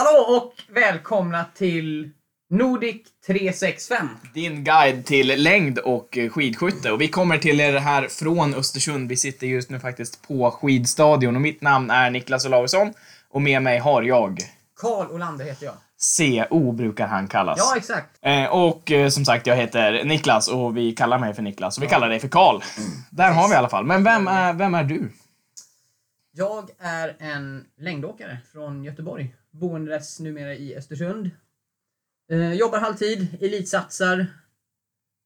Hallå 0.00 0.36
och 0.36 0.74
välkomna 0.74 1.44
till 1.54 2.10
Nordic 2.50 3.02
365. 3.26 4.08
Din 4.34 4.64
guide 4.64 5.06
till 5.06 5.42
längd 5.42 5.78
och 5.78 6.18
skidskytte. 6.30 6.92
Och 6.92 7.00
vi 7.00 7.08
kommer 7.08 7.38
till 7.38 7.60
er 7.60 7.78
här 7.78 8.08
från 8.08 8.54
Östersund. 8.54 9.08
Vi 9.08 9.16
sitter 9.16 9.46
just 9.46 9.70
nu 9.70 9.80
faktiskt 9.80 10.28
på 10.28 10.50
skidstadion 10.50 11.36
och 11.36 11.42
mitt 11.42 11.60
namn 11.60 11.90
är 11.90 12.10
Niklas 12.10 12.46
Olausson. 12.46 12.92
Och 13.30 13.42
med 13.42 13.62
mig 13.62 13.78
har 13.78 14.02
jag 14.02 14.38
Karl 14.76 15.10
Olander 15.10 15.44
heter 15.44 15.66
jag. 15.66 15.74
CO 16.48 16.72
brukar 16.72 17.06
han 17.06 17.28
kallas. 17.28 17.58
Ja, 17.58 17.76
exakt. 17.76 18.18
Eh, 18.22 18.46
och 18.46 18.90
eh, 18.90 19.08
som 19.08 19.24
sagt, 19.24 19.46
jag 19.46 19.56
heter 19.56 20.04
Niklas 20.04 20.48
och 20.48 20.76
vi 20.76 20.92
kallar 20.92 21.18
mig 21.18 21.34
för 21.34 21.42
Niklas. 21.42 21.76
Och 21.78 21.82
vi 21.82 21.88
kallar 21.88 22.08
dig 22.08 22.20
för 22.20 22.28
Karl. 22.28 22.60
Där 23.10 23.30
har 23.30 23.48
vi 23.48 23.54
i 23.54 23.56
alla 23.56 23.68
fall. 23.68 23.84
Men 23.84 24.04
vem 24.04 24.28
är, 24.28 24.52
vem 24.52 24.74
är 24.74 24.84
du? 24.84 25.12
Jag 26.32 26.70
är 26.78 27.16
en 27.18 27.64
längdåkare 27.78 28.38
från 28.52 28.84
Göteborg. 28.84 29.34
Boendes 29.52 30.20
numera 30.20 30.54
i 30.54 30.76
Östersund. 30.76 31.30
Eh, 32.30 32.52
jobbar 32.52 32.78
halvtid, 32.78 33.26
elitsatsar. 33.40 34.26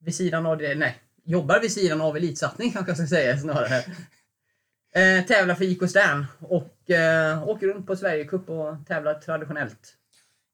Vid 0.01 0.15
sidan 0.15 0.47
av 0.47 0.59
det, 0.59 0.75
nej, 0.75 0.99
jobbar 1.25 1.61
vid 1.61 1.73
sidan 1.73 2.01
av 2.01 2.17
elitsatsning 2.17 2.73
kanske 2.73 2.91
jag 2.91 2.97
ska 2.97 3.07
säga 3.07 3.39
snarare. 3.39 3.85
Eh, 4.95 5.25
tävlar 5.25 5.55
för 5.55 5.65
IK 5.65 5.91
Stern 5.91 6.27
och 6.41 6.91
eh, 6.91 7.49
åker 7.49 7.67
runt 7.67 7.87
på 7.87 7.97
Sverigecup 7.97 8.49
och 8.51 8.87
tävlar 8.87 9.15
traditionellt. 9.15 9.95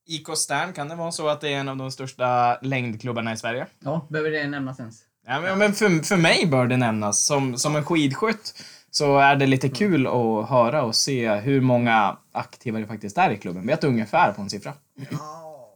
IK 0.07 0.37
Stern, 0.37 0.73
kan 0.73 0.89
det 0.89 0.95
vara 0.95 1.13
så 1.13 1.29
att 1.29 1.41
det 1.41 1.49
är 1.49 1.57
en 1.57 1.69
av 1.69 1.77
de 1.77 1.93
största 1.93 2.59
längdklubbarna 2.63 3.33
i 3.33 3.37
Sverige? 3.37 3.67
Ja, 3.79 4.07
behöver 4.11 4.31
det 4.31 4.47
nämnas 4.47 4.81
ens? 4.81 5.03
Ja, 5.27 5.57
men 5.57 5.73
för, 5.73 6.05
för 6.05 6.17
mig 6.17 6.47
bör 6.47 6.67
det 6.67 6.77
nämnas. 6.77 7.27
Som, 7.27 7.59
som 7.59 7.77
en 7.77 7.85
skidskytt 7.85 8.55
så 8.91 9.19
är 9.19 9.37
det 9.37 9.47
lite 9.47 9.69
kul 9.69 10.07
att 10.07 10.49
höra 10.49 10.83
och 10.83 10.97
se 10.97 11.35
hur 11.35 11.61
många 11.61 12.19
aktiva 12.33 12.79
det 12.79 12.87
faktiskt 12.87 13.19
är 13.19 13.31
i 13.31 13.37
klubben. 13.37 13.67
Vet 13.67 13.81
du 13.81 13.87
ungefär 13.87 14.33
på 14.33 14.43
en 14.43 14.51
siffra? 14.51 14.75
Ja, 15.11 15.73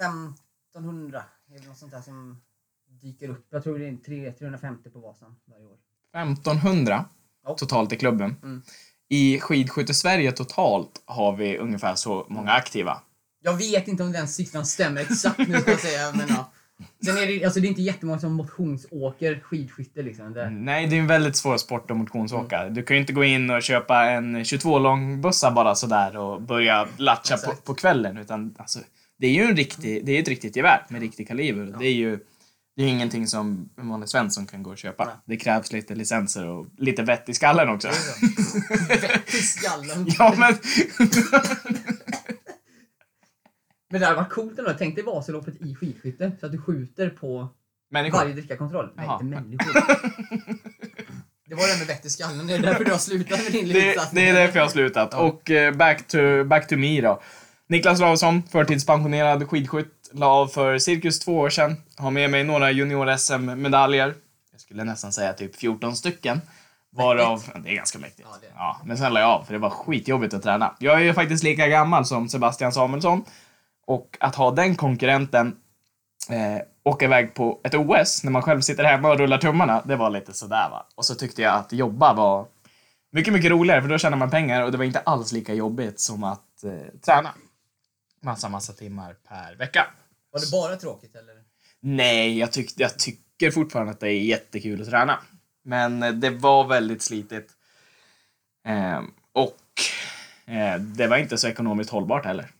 1500 0.00 1.22
är 1.54 1.58
det 1.60 1.66
något 1.68 1.78
sånt 1.78 1.92
där 1.92 2.00
som 2.00 2.40
dyker 3.02 3.28
upp. 3.28 3.46
Jag 3.50 3.62
tror 3.62 3.78
det 3.78 3.88
är 3.88 3.96
3, 3.96 4.32
350 4.32 4.90
på 4.90 4.98
Vasan 4.98 5.36
varje 5.44 5.66
år. 5.66 5.76
1500 6.14 7.04
Ja. 7.44 7.54
totalt 7.54 7.92
i 7.92 7.96
klubben. 7.96 8.36
Mm. 8.42 8.62
I 9.08 9.40
skidskytte-Sverige 9.40 10.32
totalt 10.32 11.02
har 11.04 11.36
vi 11.36 11.58
ungefär 11.58 11.94
så 11.94 12.26
många 12.28 12.52
aktiva. 12.52 13.00
Jag 13.42 13.52
vet 13.56 13.88
inte 13.88 14.02
om 14.02 14.12
den 14.12 14.28
siffran 14.28 14.66
stämmer 14.66 15.00
exakt 15.00 15.38
nu 15.38 15.60
ska 15.60 15.70
jag 15.70 15.80
säga, 15.80 16.12
men 16.12 16.26
ja. 16.28 16.52
Sen 17.04 17.18
är 17.18 17.26
det, 17.26 17.44
alltså 17.44 17.60
det 17.60 17.66
är 17.66 17.68
inte 17.68 17.82
jättemånga 17.82 18.18
som 18.18 18.32
motionsåker 18.32 19.40
skidskytte 19.40 20.02
liksom. 20.02 20.32
Det, 20.32 20.50
Nej, 20.50 20.86
det 20.86 20.96
är 20.96 21.00
en 21.00 21.06
väldigt 21.06 21.36
svår 21.36 21.56
sport 21.56 21.90
att 21.90 21.96
motionsåka. 21.96 22.68
Du 22.68 22.82
kan 22.82 22.96
ju 22.96 23.00
inte 23.00 23.12
gå 23.12 23.24
in 23.24 23.50
och 23.50 23.62
köpa 23.62 24.04
en 24.04 24.44
22 24.44 24.78
långbussa 24.78 25.50
bara 25.50 25.74
sådär 25.74 26.16
och 26.16 26.42
börja 26.42 26.88
latcha 26.96 27.36
på, 27.36 27.52
på 27.64 27.74
kvällen. 27.74 28.18
Utan 28.18 28.54
alltså, 28.58 28.78
det 29.18 29.26
är 29.26 29.32
ju 29.32 29.42
en 29.42 29.56
riktig, 29.56 30.06
det 30.06 30.12
är 30.12 30.22
ett 30.22 30.28
riktigt 30.28 30.56
gevär 30.56 30.86
med 30.88 31.00
riktig 31.00 31.28
kaliber. 31.28 31.68
Ja. 31.72 31.78
Det 31.78 31.86
är 31.86 31.94
ju 31.94 32.18
det 32.76 32.82
är 32.82 32.88
ingenting 32.88 33.26
som 33.26 33.68
en 33.76 33.88
vanlig 33.88 34.08
svensson 34.08 34.46
kan 34.46 34.62
gå 34.62 34.70
och 34.70 34.78
köpa. 34.78 35.04
Nej. 35.04 35.14
Det 35.24 35.36
krävs 35.36 35.72
lite 35.72 35.94
licenser 35.94 36.46
och 36.46 36.66
lite 36.78 37.02
vett 37.02 37.28
i 37.28 37.34
skallen 37.34 37.68
också. 37.68 37.88
Vett 38.88 39.34
i 39.34 39.42
skallen. 39.42 40.06
ja, 40.18 40.34
men... 40.38 40.54
Men 43.90 44.00
det 44.00 44.06
hade 44.06 44.16
varit 44.16 44.32
coolt 44.32 44.58
ändå. 44.58 44.72
Tänk 44.78 44.94
dig 44.94 45.04
Vasaloppet 45.04 45.54
i 45.62 45.74
skidskytte. 45.74 46.32
Så 46.40 46.46
att 46.46 46.52
du 46.52 46.58
skjuter 46.58 47.10
på 47.10 47.48
Människor. 47.90 48.18
varje 48.18 48.32
drickakontroll. 48.32 48.90
Nej, 48.94 49.06
Jaha. 49.06 49.20
inte 49.22 49.40
människor. 49.40 49.72
Det 51.48 51.54
var 51.54 51.72
det 51.72 51.78
med 51.78 51.86
vett 51.86 52.06
i 52.06 52.10
skallen. 52.10 52.46
Det 52.46 52.54
är 52.54 52.58
därför 52.58 52.84
du 52.84 52.90
har 52.90 52.98
slutat 52.98 53.42
med 53.44 53.52
din 53.52 53.68
Det, 53.68 53.98
det 54.12 54.28
är 54.28 54.34
därför 54.34 54.58
jag 54.58 54.64
har 54.64 54.70
slutat. 54.70 55.08
Ja. 55.12 55.18
Och 55.18 55.50
eh, 55.50 55.74
back, 55.74 56.06
to, 56.06 56.44
back 56.44 56.68
to 56.68 56.76
me 56.76 57.00
då. 57.00 57.22
Niklas 57.68 58.00
Lausson, 58.00 58.42
förtidspensionerad 58.50 59.48
skidskytt, 59.50 60.10
la 60.12 60.26
av 60.26 60.46
för 60.46 60.78
cirkus 60.78 61.18
två 61.18 61.38
år 61.38 61.50
sedan. 61.50 61.76
Har 61.96 62.10
med 62.10 62.30
mig 62.30 62.44
några 62.44 62.70
junior-SM-medaljer. 62.70 64.14
Jag 64.52 64.60
skulle 64.60 64.84
nästan 64.84 65.12
säga 65.12 65.32
typ 65.32 65.56
14 65.56 65.96
stycken. 65.96 66.40
Varav, 66.96 67.42
det 67.64 67.70
är 67.70 67.74
ganska 67.74 67.98
mäktigt. 67.98 68.28
Ja, 68.32 68.38
det 68.40 68.46
är 68.46 68.50
det. 68.50 68.54
Ja, 68.56 68.80
men 68.84 68.98
sen 68.98 69.12
la 69.14 69.20
jag 69.20 69.30
av 69.30 69.44
för 69.44 69.52
det 69.52 69.58
var 69.58 69.70
skitjobbigt 69.70 70.34
att 70.34 70.42
träna. 70.42 70.74
Jag 70.78 70.94
är 70.94 71.00
ju 71.00 71.14
faktiskt 71.14 71.44
lika 71.44 71.68
gammal 71.68 72.04
som 72.04 72.28
Sebastian 72.28 72.72
Samuelsson. 72.72 73.24
Och 73.86 74.16
att 74.20 74.34
ha 74.34 74.50
den 74.50 74.76
konkurrenten 74.76 75.56
eh, 76.30 76.62
åka 76.84 77.04
iväg 77.04 77.34
på 77.34 77.60
ett 77.64 77.74
OS 77.74 78.24
när 78.24 78.30
man 78.30 78.42
själv 78.42 78.60
sitter 78.60 78.84
hemma 78.84 79.10
och 79.10 79.18
rullar 79.18 79.38
tummarna, 79.38 79.82
det 79.84 79.96
var 79.96 80.10
lite 80.10 80.32
sådär 80.32 80.70
va. 80.70 80.86
Och 80.94 81.04
så 81.04 81.14
tyckte 81.14 81.42
jag 81.42 81.54
att 81.54 81.72
jobba 81.72 82.14
var 82.14 82.46
mycket, 83.12 83.32
mycket 83.32 83.50
roligare 83.50 83.82
för 83.82 83.88
då 83.88 83.98
tjänar 83.98 84.16
man 84.16 84.30
pengar 84.30 84.62
och 84.62 84.72
det 84.72 84.78
var 84.78 84.84
inte 84.84 85.00
alls 85.00 85.32
lika 85.32 85.54
jobbigt 85.54 86.00
som 86.00 86.24
att 86.24 86.64
eh, 86.64 87.00
träna. 87.04 87.34
Massa, 88.22 88.48
massa 88.48 88.72
timmar 88.72 89.14
per 89.28 89.56
vecka. 89.56 89.86
Var 90.32 90.40
det 90.40 90.50
bara 90.50 90.76
tråkigt 90.76 91.16
eller? 91.16 91.34
Nej, 91.80 92.38
jag, 92.38 92.52
tyck, 92.52 92.72
jag 92.76 92.98
tycker 92.98 93.50
fortfarande 93.50 93.92
att 93.92 94.00
det 94.00 94.08
är 94.08 94.20
jättekul 94.20 94.82
att 94.82 94.88
träna. 94.88 95.18
Men 95.64 96.02
eh, 96.02 96.12
det 96.12 96.30
var 96.30 96.66
väldigt 96.66 97.02
slitigt. 97.02 97.50
Eh, 98.66 99.02
och 99.32 99.62
eh, 100.54 100.80
det 100.80 101.06
var 101.06 101.16
inte 101.16 101.38
så 101.38 101.48
ekonomiskt 101.48 101.90
hållbart 101.90 102.24
heller. 102.24 102.50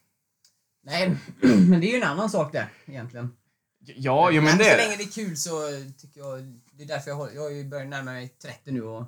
Nej, 0.87 1.17
men 1.69 1.81
det 1.81 1.87
är 1.87 1.91
ju 1.91 1.97
en 1.97 2.09
annan 2.09 2.31
sak 2.31 2.53
det 2.53 2.69
egentligen. 2.87 3.37
Ja, 3.79 4.31
jo, 4.31 4.43
men 4.43 4.53
så 4.53 4.59
det... 4.59 4.77
länge 4.77 4.97
det 4.97 5.03
är 5.03 5.13
kul 5.13 5.37
så 5.37 5.51
tycker 5.99 6.21
jag... 6.21 6.61
Det 6.73 6.83
är 6.83 6.89
därför 6.89 7.11
jag 7.11 7.17
håller... 7.17 7.35
Jag 7.35 7.43
har 7.43 7.51
ju 7.51 7.65
börjat 7.65 7.89
närma 7.89 8.11
mig 8.11 8.29
30 8.29 8.73
nu 8.73 8.83
och 8.83 9.05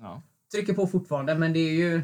Ja. 0.00 0.22
trycker 0.52 0.72
på 0.74 0.86
fortfarande, 0.86 1.34
men 1.38 1.52
det 1.52 1.58
är 1.58 1.72
ju... 1.72 2.02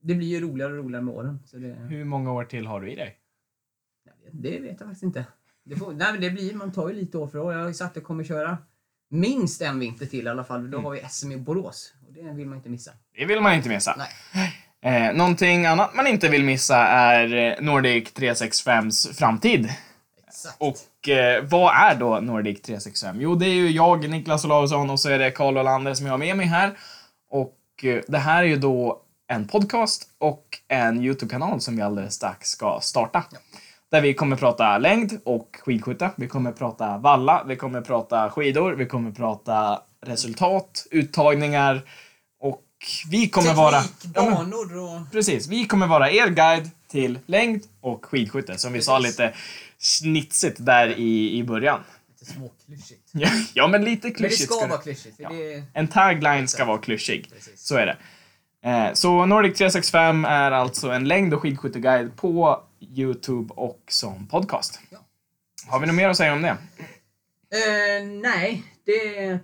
Det 0.00 0.14
blir 0.14 0.28
ju 0.28 0.40
roligare 0.40 0.72
och 0.72 0.78
roligare 0.78 1.04
med 1.04 1.14
åren. 1.14 1.38
Så 1.46 1.56
det, 1.56 1.74
Hur 1.74 2.04
många 2.04 2.32
år 2.32 2.44
till 2.44 2.66
har 2.66 2.80
du 2.80 2.92
i 2.92 2.96
dig? 2.96 3.18
det 4.32 4.58
vet 4.60 4.70
jag 4.70 4.78
faktiskt 4.78 5.02
inte. 5.02 5.24
Det, 5.64 5.76
får, 5.76 5.92
nej, 5.92 6.12
men 6.12 6.20
det 6.20 6.30
blir, 6.30 6.54
man 6.54 6.72
tar 6.72 6.88
ju 6.88 6.94
lite 6.94 7.18
år 7.18 7.26
för 7.28 7.38
år. 7.38 7.52
Jag 7.52 7.60
har 7.60 7.68
ju 7.68 7.74
sagt 7.74 7.90
att 7.90 7.96
jag 7.96 8.04
kommer 8.04 8.24
köra 8.24 8.58
minst 9.08 9.62
en 9.62 9.78
vinter 9.78 10.06
till 10.06 10.26
i 10.26 10.30
alla 10.30 10.44
fall. 10.44 10.70
Då 10.70 10.78
har 10.80 10.90
vi 10.90 11.04
SM 11.08 11.32
i 11.32 11.36
Borås. 11.36 11.94
Och 12.06 12.12
det 12.12 12.22
vill 12.32 12.46
man 12.46 12.56
inte 12.56 12.68
missa. 12.68 12.92
Det 13.14 13.24
vill 13.24 13.40
man 13.40 13.54
inte 13.54 13.68
missa. 13.68 13.94
Nej. 13.98 14.08
Eh, 14.84 15.12
någonting 15.14 15.66
annat 15.66 15.94
man 15.94 16.06
inte 16.06 16.28
vill 16.28 16.44
missa 16.44 16.76
är 16.86 17.34
eh, 17.34 17.64
Nordic 17.64 18.12
365s 18.14 19.14
framtid. 19.18 19.68
Exakt. 20.28 20.56
Och 20.58 21.08
eh, 21.08 21.44
vad 21.44 21.74
är 21.74 21.94
då 21.94 22.20
Nordic 22.20 22.62
365? 22.62 23.16
Jo, 23.20 23.34
det 23.34 23.46
är 23.46 23.54
ju 23.54 23.70
jag, 23.70 24.10
Niklas 24.10 24.44
Olausson 24.44 24.90
och 24.90 25.00
så 25.00 25.08
är 25.10 25.18
det 25.18 25.30
Karl 25.30 25.58
Olander 25.58 25.94
som 25.94 26.06
jag 26.06 26.12
har 26.12 26.18
med 26.18 26.36
mig 26.36 26.46
här. 26.46 26.78
Och 27.30 27.84
eh, 27.84 28.00
det 28.08 28.18
här 28.18 28.42
är 28.42 28.46
ju 28.46 28.56
då 28.56 29.02
en 29.28 29.48
podcast 29.48 30.08
och 30.18 30.44
en 30.68 31.02
YouTube-kanal 31.04 31.60
som 31.60 31.76
vi 31.76 31.82
alldeles 31.82 32.14
strax 32.14 32.48
ska 32.48 32.78
starta. 32.82 33.24
Ja. 33.32 33.38
Där 33.90 34.00
vi 34.00 34.14
kommer 34.14 34.36
prata 34.36 34.78
längd 34.78 35.20
och 35.24 35.56
skidskytte. 35.60 36.10
Vi 36.16 36.28
kommer 36.28 36.52
prata 36.52 36.98
valla, 36.98 37.44
vi 37.46 37.56
kommer 37.56 37.80
prata 37.80 38.30
skidor, 38.30 38.72
vi 38.72 38.86
kommer 38.86 39.10
prata 39.10 39.80
resultat, 40.06 40.86
uttagningar 40.90 41.82
vi 43.10 43.28
kommer 43.28 43.54
vara... 43.54 43.82
Teknik, 43.82 44.16
Ja, 44.16 44.24
men- 44.24 44.34
banor 44.34 44.76
och... 44.78 45.12
Precis, 45.12 45.46
vi 45.48 45.64
kommer 45.66 45.86
vara 45.86 46.10
er 46.10 46.26
guide 46.28 46.70
till 46.90 47.18
längd 47.26 47.62
och 47.80 48.04
skidskytte 48.04 48.58
som 48.58 48.72
vi 48.72 48.82
sa 48.82 48.98
lite 48.98 49.34
snitsigt 49.78 50.56
där 50.60 50.88
i, 50.98 51.38
i 51.38 51.44
början. 51.44 51.80
Lite 52.08 52.32
småklyschigt. 52.32 53.02
Ja, 53.12 53.28
ja 53.54 53.68
men 53.68 53.84
lite 53.84 54.06
Men 54.06 54.12
det 54.12 54.18
klyschigt. 54.18 54.42
ska 54.44 54.54
ska 54.54 54.66
vara 54.66 54.80
klyschigt. 54.80 55.14
Ja. 55.18 55.28
det, 55.28 55.62
En 55.74 55.88
tagline 55.88 56.48
ska 56.48 56.64
vara 56.64 56.78
klyschig. 56.78 57.30
precis. 57.32 57.60
Så 57.66 57.76
är 57.76 57.86
det. 57.86 57.96
Eh, 58.68 58.92
Så 58.94 59.26
Nordic 59.26 59.58
365 59.58 60.24
är 60.24 60.50
alltså 60.50 60.90
en 60.90 61.08
längd 61.08 61.34
och 61.34 61.42
skidskytteguide 61.42 62.16
på 62.16 62.62
Youtube 62.80 63.54
och 63.56 63.80
som 63.88 64.26
podcast. 64.26 64.80
Ja. 64.90 64.98
Har 65.68 65.80
vi 65.80 65.86
något 65.86 65.96
mer 65.96 66.08
att 66.08 66.16
säga 66.16 66.32
om 66.32 66.42
det? 66.42 66.48
Eh, 66.48 68.06
nej, 68.06 68.62
det 68.84 69.38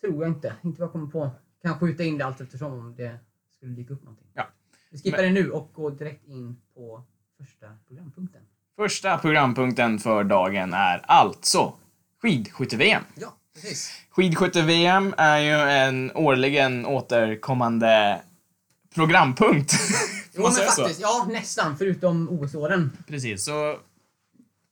tror 0.00 0.22
jag 0.24 0.28
inte. 0.28 0.54
Inte 0.64 0.80
vad 0.80 0.86
jag 0.86 0.92
kommer 0.92 1.06
på. 1.06 1.30
Kan 1.68 1.78
skjuta 1.78 2.02
in 2.04 2.18
det 2.18 2.24
allt 2.26 2.40
eftersom 2.40 2.72
om 2.72 2.94
det 2.96 3.18
skulle 3.56 3.72
dyka 3.72 3.92
upp 3.94 4.02
någonting. 4.02 4.26
Ja. 4.34 4.46
Vi 4.90 4.98
skippar 4.98 5.22
det 5.22 5.30
nu 5.30 5.50
och 5.50 5.70
går 5.74 5.90
direkt 5.90 6.26
in 6.26 6.56
på 6.74 7.02
första 7.40 7.66
programpunkten. 7.88 8.40
Första 8.76 9.18
programpunkten 9.18 9.98
för 9.98 10.24
dagen 10.24 10.72
är 10.74 11.02
alltså 11.06 11.72
skidskytte-VM. 12.22 13.02
Ja, 13.14 13.34
precis. 13.54 13.92
Skidskytte-VM 14.10 15.14
är 15.18 15.38
ju 15.38 15.52
en 15.52 16.10
årligen 16.14 16.86
återkommande 16.86 18.20
programpunkt. 18.94 19.72
Jo, 20.32 20.42
men 20.42 20.52
så. 20.52 20.62
faktiskt. 20.62 21.00
Ja, 21.00 21.26
nästan. 21.30 21.76
Förutom 21.78 22.28
OS-åren. 22.28 22.90
Precis, 23.06 23.44
så 23.44 23.70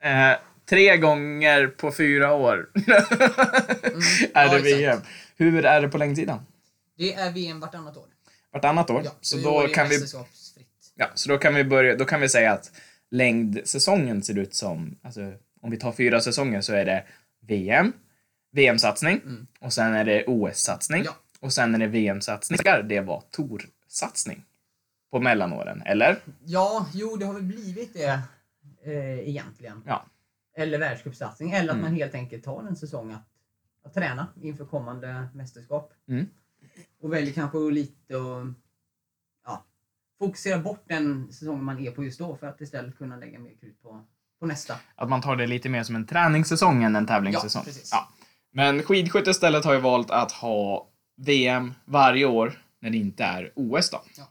eh, 0.02 0.36
tre 0.68 0.96
gånger 0.96 1.66
på 1.66 1.92
fyra 1.92 2.32
år 2.34 2.68
är 2.74 3.86
Mm. 3.90 4.00
ja, 4.34 4.40
det 4.48 4.56
exakt. 4.56 4.64
VM. 4.64 4.98
Hur 5.36 5.64
är 5.64 5.80
det 5.80 5.88
på 5.88 5.98
längdsidan? 5.98 6.38
Det 6.96 7.14
är 7.14 7.32
VM 7.32 7.60
vartannat 7.60 7.96
år. 7.96 8.06
Vartannat 8.52 8.90
år. 8.90 9.02
Ja, 9.04 9.10
så, 9.20 9.38
i 9.38 9.42
då 9.42 9.68
kan 9.68 9.88
vi, 9.88 9.98
ja, 10.94 11.06
så 11.14 11.28
då 11.28 11.38
kan 11.38 11.54
vi 11.54 11.64
börja, 11.64 11.96
då 11.96 12.04
kan 12.04 12.20
vi 12.20 12.28
säga 12.28 12.52
att 12.52 12.70
längdsäsongen 13.10 14.22
ser 14.22 14.38
ut 14.38 14.54
som, 14.54 14.96
alltså 15.02 15.32
om 15.60 15.70
vi 15.70 15.76
tar 15.76 15.92
fyra 15.92 16.20
säsonger 16.20 16.60
så 16.60 16.72
är 16.72 16.84
det 16.84 17.04
VM, 17.40 17.92
VM-satsning 18.52 19.20
Mm. 19.24 19.46
och 19.60 19.72
sen 19.72 19.94
är 19.94 20.04
det 20.04 20.24
OS-satsning 20.26 21.02
Ja. 21.04 21.16
och 21.40 21.52
sen 21.52 21.74
är 21.74 21.78
det 21.78 21.86
VM-satsning. 21.86 22.58
Det 22.88 23.00
var 23.00 23.22
Tor-satsning. 23.30 24.42
på 25.10 25.20
mellanåren, 25.20 25.82
eller? 25.86 26.18
Ja, 26.44 26.88
jo 26.94 27.16
det 27.16 27.24
har 27.24 27.32
väl 27.34 27.42
blivit 27.42 27.94
det 27.94 28.20
eh, 28.84 29.28
egentligen. 29.28 29.82
Ja. 29.86 30.06
Eller 30.56 30.78
världscupsatsning. 30.78 31.50
Eller 31.52 31.68
att 31.72 31.78
Mm. 31.78 31.90
man 31.90 31.94
helt 32.00 32.14
enkelt 32.14 32.44
tar 32.44 32.62
en 32.68 32.76
säsong 32.76 33.12
att, 33.12 33.22
att 33.84 33.94
träna 33.94 34.26
inför 34.42 34.64
kommande 34.64 35.28
mästerskap. 35.34 35.92
Mm. 36.08 36.26
Och 37.02 37.12
väljer 37.12 37.32
kanske 37.32 37.58
lite 37.58 38.16
och 38.16 38.46
ja, 39.44 39.64
fokusera 40.18 40.58
bort 40.58 40.84
den 40.88 41.32
säsongen 41.32 41.64
man 41.64 41.78
är 41.78 41.90
på 41.90 42.04
just 42.04 42.18
då 42.18 42.36
för 42.36 42.46
att 42.46 42.60
istället 42.60 42.98
kunna 42.98 43.16
lägga 43.16 43.38
mer 43.38 43.54
krut 43.60 43.82
på, 43.82 44.04
på 44.40 44.46
nästa. 44.46 44.74
Att 44.94 45.08
man 45.08 45.22
tar 45.22 45.36
det 45.36 45.46
lite 45.46 45.68
mer 45.68 45.82
som 45.82 45.96
en 45.96 46.06
träningssäsong 46.06 46.82
än 46.82 46.96
en 46.96 47.06
tävlingssäsong. 47.06 47.62
Ja, 47.62 47.64
precis. 47.64 47.92
Men 48.52 48.82
skidskyttestället 48.82 49.64
har 49.64 49.74
ju 49.74 49.80
valt 49.80 50.10
att 50.10 50.32
ha 50.32 50.88
VM 51.16 51.74
varje 51.84 52.26
år 52.26 52.62
när 52.80 52.90
det 52.90 52.96
inte 52.96 53.24
är 53.24 53.52
OS 53.54 53.90
då. 53.90 54.02
Ja. 54.16 54.24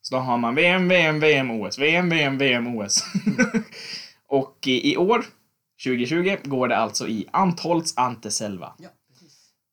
Så 0.00 0.14
då 0.14 0.20
har 0.20 0.38
man 0.38 0.54
VM, 0.54 0.88
VM, 0.88 1.20
VM, 1.20 1.50
OS. 1.50 1.78
VM, 1.78 2.08
VM, 2.08 2.38
VM, 2.38 2.76
OS. 2.76 3.04
och 4.26 4.58
i, 4.66 4.92
i 4.92 4.96
år, 4.96 5.24
2020, 5.84 6.36
går 6.44 6.68
det 6.68 6.76
alltså 6.76 7.08
i 7.08 7.26
Antholz 7.30 7.96
Anteselva. 7.96 8.74
Ja. 8.78 8.88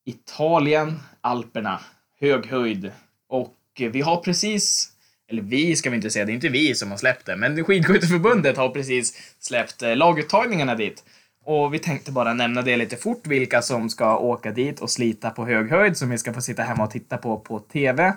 Italien, 0.06 1.00
Alperna, 1.22 1.80
hög 2.24 2.46
höjd. 2.46 2.92
Och 3.30 3.58
eh, 3.80 3.92
vi 3.92 4.02
har 4.02 4.18
precis, 4.18 4.90
eller 5.32 5.42
vi 5.42 5.76
ska 5.76 5.90
vi 5.90 5.96
inte 5.96 6.10
säga, 6.10 6.26
det 6.26 6.32
är 6.32 6.34
inte 6.34 6.50
vi 6.50 6.76
som 6.76 6.92
har 6.92 6.98
släppt 6.98 7.26
det, 7.26 7.36
men 7.36 7.64
Skidskytteförbundet 7.64 8.58
har 8.58 8.70
precis 8.70 9.36
släppt 9.40 9.82
eh, 9.82 9.96
laguttagningarna 9.96 10.76
dit. 10.76 11.04
Och 11.46 11.74
vi 11.74 11.80
tänkte 11.80 12.12
bara 12.12 12.34
nämna 12.34 12.62
det 12.62 12.78
lite 12.78 12.98
fort, 12.98 13.28
vilka 13.28 13.62
som 13.62 13.90
ska 13.90 14.18
åka 14.18 14.52
dit 14.52 14.80
och 14.80 14.90
slita 14.90 15.30
på 15.30 15.46
hög 15.46 15.70
höjd, 15.70 15.98
som 15.98 16.10
vi 16.10 16.18
ska 16.18 16.34
få 16.34 16.42
sitta 16.42 16.64
hemma 16.64 16.84
och 16.84 16.92
titta 16.92 17.18
på 17.18 17.38
på 17.40 17.60
TV. 17.60 18.14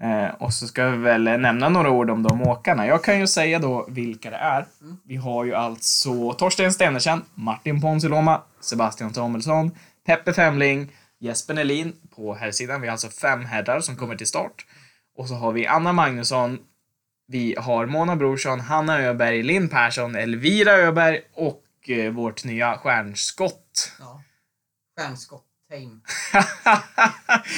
Eh, 0.00 0.34
och 0.38 0.52
så 0.52 0.66
ska 0.66 0.88
vi 0.88 0.96
väl 0.96 1.22
nämna 1.22 1.68
några 1.68 1.90
ord 1.90 2.10
om 2.10 2.22
de 2.22 2.42
åkarna. 2.42 2.86
Jag 2.86 3.04
kan 3.04 3.20
ju 3.20 3.26
säga 3.26 3.58
då 3.58 3.86
vilka 3.88 4.30
det 4.30 4.36
är. 4.36 4.66
Vi 5.04 5.16
har 5.16 5.44
ju 5.44 5.54
alltså 5.54 6.32
Torsten 6.32 6.72
Stenersen, 6.72 7.22
Martin 7.34 7.80
Ponsiluoma, 7.80 8.42
Sebastian 8.60 9.14
Samuelsson, 9.14 9.70
Peppe 10.06 10.32
Femling, 10.32 10.92
Jesper 11.20 11.54
Nelin 11.54 11.96
på 12.16 12.34
herrsidan. 12.34 12.80
Vi 12.80 12.86
har 12.86 12.92
alltså 12.92 13.08
fem 13.08 13.44
herrar 13.44 13.80
som 13.80 13.96
kommer 13.96 14.16
till 14.16 14.26
start. 14.26 14.66
Och 15.16 15.28
så 15.28 15.34
har 15.34 15.52
vi 15.52 15.66
Anna 15.66 15.92
Magnusson, 15.92 16.58
vi 17.28 17.56
har 17.58 17.86
Mona 17.86 18.16
Brorsson, 18.16 18.60
Hanna 18.60 19.00
Öberg, 19.00 19.42
Linn 19.42 19.68
Persson, 19.68 20.16
Elvira 20.16 20.72
Öberg 20.72 21.20
och 21.34 21.90
eh, 21.90 22.12
vårt 22.12 22.44
nya 22.44 22.78
stjärnskott. 22.78 23.92
Ja. 23.98 24.22
Stjärnskott, 24.98 25.44
Tame. 25.70 26.00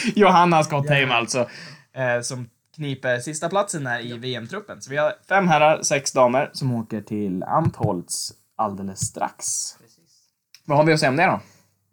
Johanna 0.14 0.64
Skottheim 0.64 1.10
alltså. 1.10 1.48
Eh, 1.92 2.20
som 2.20 2.50
kniper 2.76 3.18
sista 3.18 3.48
platsen 3.48 3.86
här 3.86 4.00
i 4.00 4.18
VM-truppen. 4.18 4.82
Så 4.82 4.90
vi 4.90 4.96
har 4.96 5.14
fem 5.28 5.48
herrar, 5.48 5.82
sex 5.82 6.12
damer 6.12 6.50
som 6.52 6.74
åker 6.74 7.00
till 7.00 7.42
Antholz 7.42 8.32
alldeles 8.56 9.00
strax. 9.00 9.36
Precis. 9.78 10.22
Vad 10.64 10.78
har 10.78 10.84
vi 10.84 10.92
att 10.92 11.00
säga 11.00 11.10
om 11.10 11.16
det 11.16 11.26
då? 11.26 11.40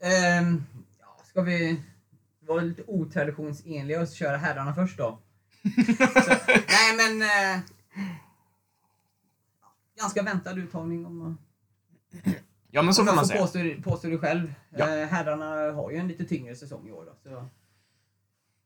Ja, 0.02 0.42
ska 1.36 1.42
vi 1.42 1.80
vara 2.48 2.62
lite 2.62 2.84
otraditionsenliga 2.88 4.02
och 4.02 4.08
köra 4.08 4.38
herrarna 4.38 4.76
först 4.76 4.98
då? 4.98 5.20
Så, 5.64 5.70
nej 6.68 6.96
men... 6.98 7.22
Eh, 7.22 7.60
ganska 10.00 10.22
väntad 10.24 10.54
uttagning 10.58 11.06
om, 11.06 11.38
Ja, 12.72 12.82
men 12.82 12.94
så 12.94 13.06
får 13.06 13.16
man 13.16 13.26
säga. 13.26 13.42
påstå, 13.42 13.60
påstå 13.84 14.08
det 14.08 14.18
själv. 14.18 14.54
Ja. 14.78 14.98
Eh, 14.98 15.08
herrarna 15.08 15.46
har 15.72 15.92
ju 15.92 15.98
en 15.98 16.08
lite 16.08 16.26
tyngre 16.26 16.56
säsong 16.56 16.88
i 16.88 16.92
år 16.92 17.06
då. 17.06 17.30
Så, 17.30 17.46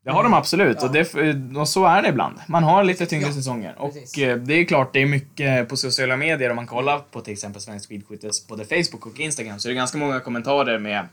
Det 0.04 0.12
har 0.12 0.24
de 0.24 0.34
absolut 0.34 0.78
Ja. 0.82 0.88
och, 0.88 0.94
det, 0.94 1.58
och 1.60 1.70
så 1.70 1.86
är 1.86 2.02
det 2.02 2.10
ibland. 2.10 2.40
Man 2.48 2.64
har 2.64 2.84
lite 2.84 3.06
tyngre 3.06 3.28
Ja, 3.28 3.34
säsonger. 3.34 3.76
Och 3.80 3.94
precis. 3.94 4.18
eh, 4.18 4.38
det 4.38 4.54
är 4.54 4.66
klart, 4.66 4.94
det 4.94 5.00
är 5.02 5.06
mycket 5.06 5.70
på 5.70 5.78
sociala 5.78 6.18
medier 6.18 6.50
om 6.50 6.56
man 6.56 6.68
kollar 6.68 7.00
på 7.00 7.22
till 7.22 7.34
exempel 7.34 7.62
Svensk 7.62 7.90
Skidskyttes 7.90 8.48
både 8.48 8.66
Facebook 8.66 9.06
och 9.06 9.20
Instagram 9.20 9.60
så 9.60 9.68
är 9.68 9.70
det 9.70 9.76
ganska 9.76 9.98
många 9.98 10.20
kommentarer 10.20 10.80
med 10.80 11.08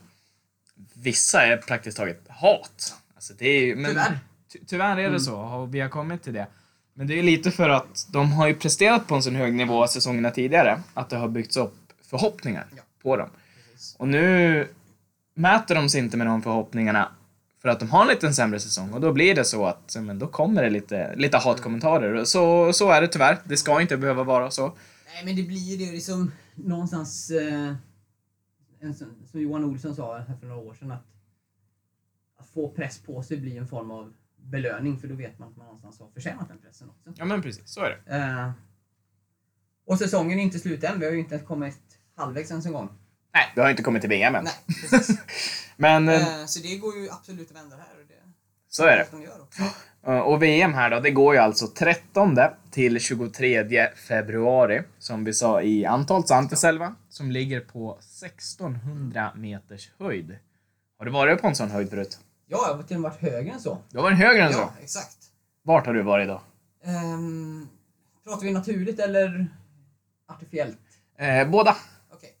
vissa 1.01 1.45
är 1.45 1.57
praktiskt 1.57 1.97
taget 1.97 2.21
hat. 2.29 2.95
Alltså 3.15 3.33
det 3.37 3.47
är, 3.47 3.75
men, 3.75 3.91
Tyvärr. 3.91 4.19
Ty, 4.53 4.59
tyvärr 4.67 4.91
är 4.91 4.95
det 4.95 5.03
Mm. 5.07 5.19
så 5.19 5.35
och 5.39 5.75
vi 5.75 5.79
har 5.79 5.89
kommit 5.89 6.23
till 6.23 6.33
det. 6.33 6.47
Men 6.93 7.07
det 7.07 7.19
är 7.19 7.23
lite 7.23 7.51
för 7.51 7.69
att 7.69 8.07
de 8.11 8.31
har 8.31 8.47
ju 8.47 8.53
presterat 8.55 9.07
på 9.07 9.15
en 9.15 9.23
sån 9.23 9.35
hög 9.35 9.53
nivå 9.53 9.87
säsongerna 9.87 10.31
tidigare 10.31 10.81
att 10.93 11.09
det 11.09 11.17
har 11.17 11.27
byggts 11.27 11.57
upp 11.57 11.75
förhoppningar 12.09 12.65
Ja. 12.75 12.81
på 13.03 13.17
dem. 13.17 13.29
precis. 13.73 13.95
Och 13.99 14.07
nu 14.07 14.67
mäter 15.35 15.75
de 15.75 15.89
sig 15.89 15.99
inte 16.01 16.17
med 16.17 16.27
de 16.27 16.41
förhoppningarna 16.41 17.11
för 17.61 17.69
att 17.69 17.79
de 17.79 17.89
har 17.89 18.01
en 18.01 18.07
liten 18.07 18.33
sämre 18.33 18.59
säsong 18.59 18.93
och 18.93 19.01
då 19.01 19.13
blir 19.13 19.35
det 19.35 19.43
så 19.45 19.65
att 19.65 19.95
men 19.99 20.19
då 20.19 20.27
kommer 20.27 20.63
det 20.63 20.69
lite, 20.69 21.15
lite 21.15 21.37
hatkommentarer. 21.37 22.13
Och 22.13 22.27
Så, 22.27 22.73
så 22.73 22.91
är 22.91 23.01
det 23.01 23.07
tyvärr. 23.07 23.37
Det 23.43 23.57
ska 23.57 23.81
inte 23.81 23.97
behöva 23.97 24.23
vara 24.23 24.51
så. 24.51 24.67
Nej 25.13 25.25
men 25.25 25.35
det 25.35 25.43
blir 25.43 25.75
ju 25.75 25.91
liksom 25.91 26.31
någonstans... 26.55 27.29
Eh, 27.31 27.73
en, 28.79 28.93
som 28.95 29.41
Johan 29.41 29.63
Olsson 29.63 29.95
sa 29.95 30.17
här 30.17 30.35
för 30.39 30.47
några 30.47 30.61
år 30.61 30.73
sedan 30.73 30.91
att, 30.91 31.05
att 32.37 32.47
få 32.47 32.69
press 32.69 32.99
på 32.99 33.23
sig 33.23 33.37
blir 33.37 33.57
en 33.57 33.67
form 33.67 33.91
av 33.91 34.13
belöning 34.37 34.99
för 34.99 35.07
då 35.07 35.15
vet 35.15 35.39
man 35.39 35.49
att 35.49 35.57
man 35.57 35.65
någonstans 35.65 35.99
har 35.99 36.09
förtjänat 36.09 36.47
den 36.47 36.57
pressen 36.57 36.89
också. 36.89 37.13
Ja 37.15 37.25
men 37.25 37.41
precis, 37.41 37.69
så 37.69 37.81
är 37.81 37.89
det. 38.05 38.15
Eh, 38.15 38.51
och 39.85 39.97
säsongen 39.97 40.39
är 40.39 40.43
inte 40.43 40.59
slut 40.59 40.83
än. 40.83 40.99
Vi 40.99 41.05
har 41.05 41.13
ju 41.13 41.19
inte 41.19 41.35
ens 41.35 41.47
kommit 41.47 41.79
halvvägs 42.15 42.51
ens 42.51 42.65
en 42.65 42.73
gång. 42.73 42.89
Nej, 43.33 43.51
det 43.55 43.61
har 43.61 43.69
inte 43.69 43.83
kommit 43.83 44.01
till 44.01 44.09
VM 44.09 44.35
än. 44.35 44.43
Nej, 44.43 44.53
precis. 44.89 45.19
Men 45.77 46.09
eh, 46.09 46.39
Eh, 46.41 46.45
så 46.45 46.59
det 46.59 46.77
går 46.77 46.97
ju 46.97 47.09
absolut 47.09 47.49
att 47.51 47.55
vända 47.57 47.75
det 47.75 47.81
här. 47.81 48.01
Och 48.01 48.07
det 48.07 48.13
så 48.69 48.83
är 48.83 48.97
det. 48.97 49.07
de 49.11 49.21
gör 49.21 49.41
också. 49.41 49.63
Eh, 50.07 50.19
Och 50.19 50.43
VM 50.43 50.73
här 50.73 50.89
då, 50.89 50.99
det 50.99 51.11
går 51.11 51.33
ju 51.33 51.39
alltså 51.39 51.67
13 51.67 52.35
till 52.77 52.99
23 52.99 53.89
februari, 53.95 54.83
som 54.99 55.23
vi 55.23 55.33
sa 55.33 55.61
i 55.61 55.85
Antholz 55.85 56.31
Anteselva, 56.31 56.95
som 57.09 57.31
ligger 57.31 57.59
på 57.59 57.99
1600 58.23 59.31
meters 59.35 59.91
höjd. 59.99 60.37
Har 60.97 61.05
du 61.05 61.11
varit 61.11 61.41
på 61.41 61.47
en 61.47 61.55
sån 61.55 61.71
höjd 61.71 61.89
förut? 61.89 62.19
Ja, 62.47 62.65
jag 62.67 62.75
har 62.75 62.83
till 62.83 62.95
och 62.95 63.01
med 63.01 63.11
varit 63.11 63.21
högre 63.21 63.51
än 63.51 63.59
så. 63.59 63.77
Du 63.89 63.97
har 63.97 64.03
varit 64.03 64.17
högre 64.17 64.43
än 64.43 64.53
så? 64.53 64.59
Ja, 64.59 64.73
exakt. 64.81 65.17
Vart 65.63 65.85
har 65.85 65.93
du 65.93 66.01
varit 66.01 66.27
då? 66.27 66.41
Um, 66.85 67.69
pratar 68.23 68.45
vi 68.45 68.51
naturligt 68.51 68.99
eller 68.99 69.47
artificiellt? 70.27 70.79
Eh, 71.17 71.49
båda. 71.49 71.77
Okej. 72.11 72.35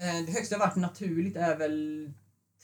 Eh, 0.00 0.26
det 0.26 0.32
högsta 0.32 0.54
jag 0.54 0.60
varit 0.60 0.76
naturligt 0.76 1.36
är 1.36 1.56
väl 1.56 2.12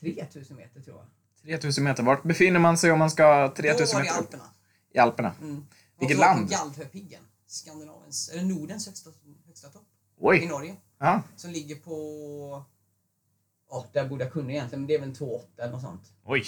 3000 0.01 0.57
meter 0.57 0.81
tror 0.81 0.97
jag. 1.43 1.61
3000 1.61 1.85
meter. 1.85 2.03
Vart 2.03 2.23
befinner 2.23 2.61
man 2.61 2.79
sig 2.79 2.93
om 2.93 2.99
man 2.99 3.11
ska 3.11 3.49
Då 3.49 3.55
3000 3.55 3.97
var 3.97 4.03
det 4.03 4.07
i 4.07 4.11
meter? 4.11 4.19
Alperna. 4.19 4.45
I 4.95 4.99
Alperna. 4.99 5.33
Mm. 5.41 5.67
Vilket 6.01 6.19
land? 6.19 6.51
Galdhöpiggen. 6.51 7.23
Skandinaviens, 7.47 8.29
eller 8.29 8.43
Nordens 8.43 8.87
högsta, 8.87 9.11
högsta 9.47 9.69
topp. 9.69 9.83
I 9.83 10.21
Oj! 10.21 10.47
Norge. 10.47 10.77
Ja. 10.99 11.23
Som 11.37 11.51
ligger 11.51 11.77
på... 11.77 12.65
Ja, 13.71 13.87
där 13.93 14.09
borde 14.09 14.25
jag 14.25 14.33
kunna 14.33 14.53
egentligen, 14.53 14.81
men 14.81 14.89
det 14.89 14.95
är 14.95 14.99
väl 14.99 15.09
en 15.09 15.15
2,8 15.15 15.41
eller 15.59 15.73
något 15.73 15.83
sånt. 15.83 16.13
Oj. 16.25 16.45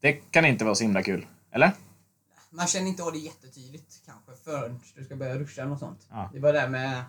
Det 0.00 0.12
kan 0.12 0.44
inte 0.44 0.64
vara 0.64 0.74
så 0.74 0.82
himla 0.82 1.02
kul. 1.02 1.26
Eller? 1.50 1.72
Man 2.50 2.66
känner 2.66 2.88
inte 2.88 3.02
av 3.02 3.12
det 3.12 3.18
jättetydligt 3.18 4.02
kanske 4.06 4.44
förrän 4.44 4.80
du 4.94 5.04
ska 5.04 5.16
börja 5.16 5.38
ruscha 5.38 5.60
eller 5.60 5.70
något 5.70 5.80
sånt. 5.80 6.06
Ja. 6.10 6.30
Det 6.32 6.40
var 6.40 6.52
där 6.52 6.68
med... 6.68 7.04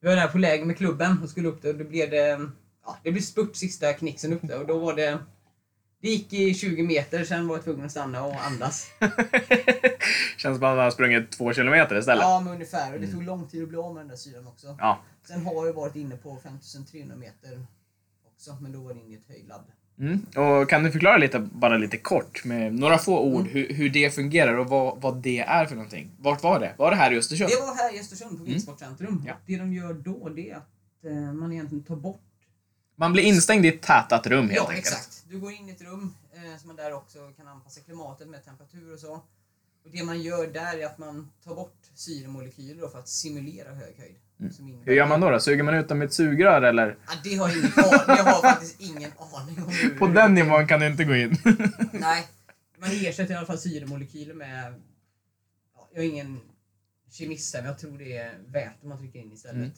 Vi 0.00 0.08
var 0.08 0.16
där 0.16 0.28
på 0.28 0.38
läger 0.38 0.64
med 0.64 0.76
klubben 0.76 1.22
och 1.22 1.30
skulle 1.30 1.48
upp 1.48 1.62
där 1.62 1.72
och 1.72 1.78
då 1.78 1.84
blev 1.84 2.10
det... 2.10 2.50
Ja, 2.84 2.98
det 3.02 3.12
blev 3.12 3.22
spurt 3.22 3.56
sista 3.56 3.92
knixen 3.92 4.32
upp 4.32 4.42
där 4.42 4.60
och 4.60 4.66
då 4.66 4.78
var 4.78 4.94
det... 4.94 5.18
Det 6.06 6.10
gick 6.10 6.32
i 6.32 6.54
20 6.54 6.82
meter, 6.82 7.24
sen 7.24 7.48
var 7.48 7.56
jag 7.56 7.64
tvungen 7.64 7.84
att 7.84 7.90
stanna 7.90 8.24
och 8.24 8.46
andas. 8.46 8.86
Känns 10.36 10.42
som 10.42 10.54
att 10.54 10.60
man 10.60 10.78
har 10.78 10.90
sprungit 10.90 11.32
två 11.32 11.52
kilometer 11.52 11.98
istället. 11.98 12.22
Ja, 12.22 12.40
men 12.40 12.52
ungefär. 12.52 12.94
Och 12.94 13.00
det 13.00 13.06
tog 13.06 13.22
lång 13.22 13.48
tid 13.48 13.62
att 13.62 13.68
bli 13.68 13.78
av 13.78 13.94
med 13.94 14.00
den 14.00 14.08
där 14.08 14.16
syran 14.16 14.46
också. 14.46 14.76
Ja. 14.80 14.98
Sen 15.28 15.46
har 15.46 15.66
jag 15.66 15.72
varit 15.72 15.96
inne 15.96 16.16
på 16.16 16.38
5300 16.42 17.16
meter 17.16 17.66
också, 18.34 18.56
men 18.60 18.72
då 18.72 18.80
var 18.80 18.94
det 18.94 19.00
inne 19.00 19.12
i 19.12 19.14
ett 19.14 19.28
höjdlabb. 19.28 19.62
Mm. 19.98 20.26
Och 20.36 20.70
kan 20.70 20.84
du 20.84 20.92
förklara 20.92 21.16
lite, 21.16 21.38
bara 21.38 21.76
lite 21.76 21.96
kort, 21.96 22.44
med 22.44 22.74
några 22.74 22.98
få 22.98 23.20
ord, 23.20 23.46
hur, 23.46 23.74
hur 23.74 23.90
det 23.90 24.14
fungerar 24.14 24.58
och 24.58 24.68
vad, 24.68 25.00
vad 25.00 25.16
det 25.16 25.38
är 25.38 25.66
för 25.66 25.74
någonting? 25.74 26.10
Vart 26.18 26.42
var 26.42 26.60
det? 26.60 26.74
Var 26.78 26.90
det 26.90 26.96
här 26.96 27.12
i 27.12 27.18
Östersund? 27.18 27.50
Det 27.50 27.66
var 27.66 27.74
här 27.74 27.96
i 27.96 28.00
Östersund 28.00 28.38
på 28.38 28.44
Viltsportcentrum. 28.44 29.12
Mm. 29.12 29.26
Ja. 29.26 29.34
Det 29.46 29.56
de 29.56 29.72
gör 29.72 29.94
då, 29.94 30.28
det 30.28 30.50
är 30.50 30.56
att 30.56 31.04
eh, 31.04 31.32
man 31.32 31.52
egentligen 31.52 31.84
tar 31.84 31.96
bort 31.96 32.20
Man 32.96 33.12
blir 33.12 33.22
instängd 33.22 33.64
i 33.64 33.68
ett 33.68 33.82
tätat 33.82 34.26
rum 34.26 34.44
helt 34.44 34.56
Ja, 34.56 34.62
enkelt. 34.68 34.78
exakt. 34.86 35.24
Du 35.28 35.38
går 35.40 35.52
in 35.52 35.68
i 35.68 35.72
ett 35.72 35.80
rum 35.82 36.14
eh, 36.34 36.58
som 36.58 36.66
man 36.66 36.76
där 36.76 36.92
också 36.92 37.32
kan 37.36 37.48
anpassa 37.48 37.80
klimatet 37.80 38.28
med 38.28 38.44
temperatur 38.44 38.92
och 38.94 38.98
så. 39.00 39.12
Och 39.84 39.90
det 39.92 40.02
man 40.04 40.22
gör 40.22 40.46
där 40.46 40.78
är 40.78 40.86
att 40.86 40.98
man 40.98 41.30
tar 41.44 41.54
bort 41.54 41.76
syremolekyler 41.94 42.88
för 42.88 42.98
att 42.98 43.08
simulera 43.08 43.74
hög 43.74 43.94
höjd. 43.98 44.14
Mm. 44.40 44.82
Hur 44.84 44.94
gör 44.94 45.06
man 45.06 45.20
då? 45.20 45.30
då? 45.30 45.40
Suger 45.40 45.62
man 45.62 45.74
ut 45.74 45.88
dem 45.88 45.98
med 45.98 46.06
ett 46.06 46.12
sugrör 46.14 46.62
eller? 46.62 46.96
Ja, 47.06 47.12
det 47.24 47.34
har 47.34 47.48
jag 47.48 47.56
ingen 47.58 47.72
aning, 47.76 48.00
det 48.06 48.12
har 48.22 48.32
jag 48.32 48.40
faktiskt 48.40 48.80
ingen 48.80 49.10
aning 49.34 49.64
om. 49.64 49.68
hur- 49.72 49.98
På 49.98 50.06
den 50.06 50.34
nivån 50.34 50.66
kan 50.68 50.80
du 50.80 50.86
inte 50.86 51.04
gå 51.04 51.14
in. 51.14 51.36
Nej, 51.92 52.26
man 52.78 52.90
ersätter 52.92 53.34
i 53.34 53.36
alla 53.36 53.46
fall 53.46 53.58
syremolekyler 53.58 54.34
med... 54.34 54.74
Ja, 55.74 55.88
jag 55.94 56.04
är 56.04 56.08
ingen 56.08 56.40
kemist 57.10 57.54
här, 57.54 57.62
men 57.62 57.68
jag 57.70 57.78
tror 57.78 57.98
det 57.98 58.16
är 58.16 58.38
väte 58.46 58.86
man 58.86 58.98
trycker 58.98 59.18
in 59.18 59.32
istället. 59.32 59.56
Mm. 59.56 59.70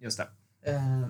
Just 0.00 0.18
det. 0.18 0.28
Eh, 0.70 1.06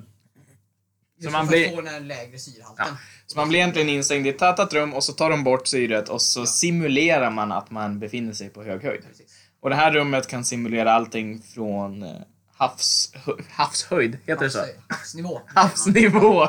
just 1.18 1.32
man 1.32 1.46
blir- 1.46 1.76
få 1.76 1.80
den 1.80 2.08
lägre 2.08 2.38
syrehalten. 2.38 2.86
Ja. 2.88 2.96
Så 3.26 3.36
man 3.38 3.48
blir 3.48 3.58
egentligen 3.58 3.88
instängd 3.88 4.26
i 4.26 4.30
ett 4.30 4.38
tätat 4.38 4.72
rum 4.72 4.94
och 4.94 5.04
så 5.04 5.12
tar 5.12 5.30
de 5.30 5.44
bort 5.44 5.66
syret 5.66 6.08
och 6.08 6.22
så 6.22 6.46
simulerar 6.46 7.30
man 7.30 7.52
att 7.52 7.70
man 7.70 7.98
befinner 8.00 8.32
sig 8.32 8.48
på 8.50 8.62
hög 8.62 8.82
höjd. 8.82 9.02
Precis. 9.08 9.34
Och 9.60 9.70
det 9.70 9.76
här 9.76 9.92
rummet 9.92 10.26
kan 10.26 10.44
simulera 10.44 10.92
allting 10.92 11.42
från 11.42 12.02
eh, 12.02 12.16
havs, 12.54 13.12
hö- 13.14 13.32
havshöjd, 13.50 14.18
heter 14.26 14.44
det 14.44 14.50
så? 14.50 14.58
Havs- 14.58 14.66
Havsnivå. 14.88 15.40
Havsnivå 15.54 16.48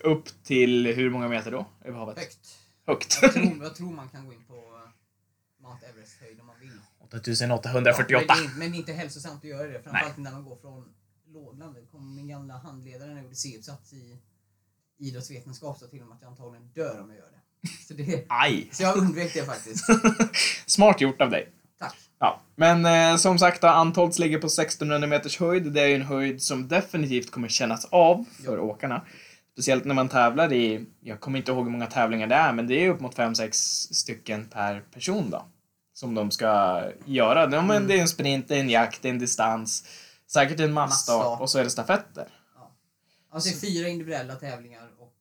upp 0.00 0.24
till 0.44 0.86
hur 0.86 1.10
många 1.10 1.28
meter 1.28 1.50
då? 1.50 1.66
Över 1.84 1.98
havet? 1.98 2.18
Högt. 2.18 2.38
Högt. 2.86 3.18
Jag 3.22 3.32
tror, 3.32 3.58
jag 3.62 3.74
tror 3.76 3.90
man 3.92 4.08
kan 4.08 4.26
gå 4.26 4.32
in 4.32 4.44
på 4.48 4.54
eh, 4.54 5.62
Mount 5.68 5.86
Everest 5.86 6.20
höjd 6.20 6.40
om 6.40 6.46
man 6.46 6.56
vill. 6.60 6.70
8848. 7.00 8.24
Men, 8.28 8.36
det 8.38 8.44
är, 8.52 8.58
men 8.58 8.70
det 8.70 8.76
är 8.76 8.78
inte 8.78 8.92
hälsosamt 8.92 9.44
att 9.44 9.50
göra 9.50 9.66
det. 9.68 9.82
Framförallt 9.82 10.16
när 10.16 10.30
man 10.32 10.44
går 10.44 10.56
från 10.56 10.84
lågland. 11.38 11.74
Det 11.74 11.86
kom 11.92 12.14
min 12.14 12.28
gamla 12.28 12.54
handledare 12.58 13.08
när 13.08 13.14
jag 13.14 13.22
gjorde 13.22 13.36
C-uppsats 13.36 13.92
i 13.92 14.18
idrottsvetenskap 14.98 15.78
sa 15.78 15.86
till 15.86 16.00
och 16.00 16.06
med 16.06 16.14
att 16.14 16.22
jag 16.22 16.30
antagligen 16.30 16.68
dör 16.74 17.00
om 17.00 17.10
jag 17.10 17.18
gör 17.18 17.30
det. 17.30 17.68
Så, 17.88 17.94
det, 17.94 18.26
Aj! 18.28 18.68
så 18.72 18.82
jag 18.82 18.96
undvek 18.96 19.34
det 19.34 19.44
faktiskt. 19.44 19.86
Smart 20.66 21.00
gjort 21.00 21.20
av 21.20 21.30
dig. 21.30 21.52
Tack. 21.78 21.96
Ja, 22.18 22.40
men 22.56 22.86
eh, 22.86 23.16
som 23.16 23.38
sagt 23.38 23.60
då, 23.60 23.68
Antholts 23.68 24.18
ligger 24.18 24.38
på 24.38 24.46
1600 24.46 25.06
meters 25.06 25.38
höjd. 25.38 25.72
Det 25.72 25.80
är 25.80 25.86
ju 25.86 25.94
en 25.94 26.02
höjd 26.02 26.42
som 26.42 26.68
definitivt 26.68 27.30
kommer 27.30 27.48
kännas 27.48 27.84
av 27.84 28.24
för 28.44 28.60
åkarna. 28.60 29.02
Speciellt 29.52 29.84
när 29.84 29.94
man 29.94 30.08
tävlar 30.08 30.52
i, 30.52 30.86
jag 31.00 31.20
kommer 31.20 31.38
inte 31.38 31.52
ihåg 31.52 31.64
hur 31.64 31.70
många 31.70 31.86
tävlingar 31.86 32.26
det 32.26 32.34
är, 32.34 32.52
men 32.52 32.66
det 32.66 32.84
är 32.84 32.90
upp 32.90 33.00
mot 33.00 33.16
5-6 33.16 33.52
stycken 33.94 34.46
per 34.46 34.80
person 34.80 35.30
då. 35.30 35.44
Som 35.92 36.14
de 36.14 36.30
ska 36.30 36.82
göra. 37.04 37.50
Ja, 37.52 37.62
men 37.62 37.86
det 37.86 37.96
är 37.96 38.00
en 38.00 38.08
sprint, 38.08 38.48
det 38.48 38.56
är 38.56 38.60
en 38.60 38.70
jakt, 38.70 39.02
det 39.02 39.08
är 39.08 39.12
en 39.12 39.18
distans. 39.18 39.84
Säkert 40.32 40.60
en 40.60 40.72
massstart 40.72 41.16
Massstart. 41.18 41.40
och 41.40 41.50
så 41.50 41.58
är 41.58 41.64
det 41.64 41.70
stafetter. 41.70 42.26
Alltså 43.30 43.50
det 43.50 43.56
är 43.56 43.60
fyra 43.60 43.88
individuella 43.88 44.34
tävlingar 44.34 44.88
och 44.98 45.12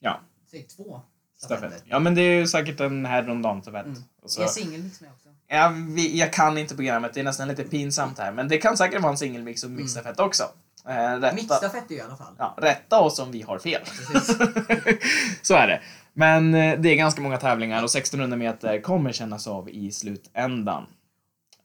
Ja, 0.00 0.20
säg 0.50 0.62
två 0.62 1.00
stafetter. 1.38 1.66
stafetter. 1.68 1.86
Ja, 1.90 1.98
men 1.98 2.14
det 2.14 2.20
är 2.22 2.34
ju 2.40 2.46
säkert 2.46 2.80
en 2.80 3.06
herr 3.06 3.24
och 3.28 3.34
en 3.34 3.42
damstafett. 3.42 3.86
Mm. 3.86 4.02
Så- 4.26 4.42
Är 4.42 4.46
singelmix 4.46 5.00
med 5.00 5.10
också? 5.10 5.28
Ja, 5.48 5.72
vi, 5.88 6.18
jag 6.18 6.32
kan 6.32 6.58
inte 6.58 6.76
programmet, 6.76 7.14
det 7.14 7.20
är 7.20 7.24
nästan 7.24 7.48
lite 7.48 7.64
pinsamt 7.64 8.18
här. 8.18 8.32
Men 8.32 8.48
det 8.48 8.58
kan 8.58 8.76
säkert 8.76 9.00
vara 9.02 9.12
en 9.12 9.18
singelmix 9.18 9.64
och 9.64 9.70
mixstafett 9.70 10.20
också. 10.20 10.42
Eh, 10.88 10.94
rätta, 11.20 11.34
Mixstafett 11.34 11.90
i 11.90 12.00
alla 12.00 12.16
fall. 12.16 12.34
ja, 12.38 12.54
rätta 12.58 13.00
oss 13.00 13.18
om 13.18 13.32
vi 13.32 13.42
har 13.42 13.58
fel. 13.58 13.82
Så 15.42 15.54
är 15.54 15.66
det. 15.66 15.80
Men 16.12 16.54
eh, 16.54 16.80
det 16.80 16.88
är 16.88 16.94
ganska 16.96 17.20
många 17.20 17.36
tävlingar 17.36 17.78
och 17.82 17.90
1600 17.90 18.36
meter 18.36 18.80
kommer 18.80 19.12
kännas 19.12 19.46
av 19.46 19.68
i 19.70 19.92
slutändan. 19.92 20.86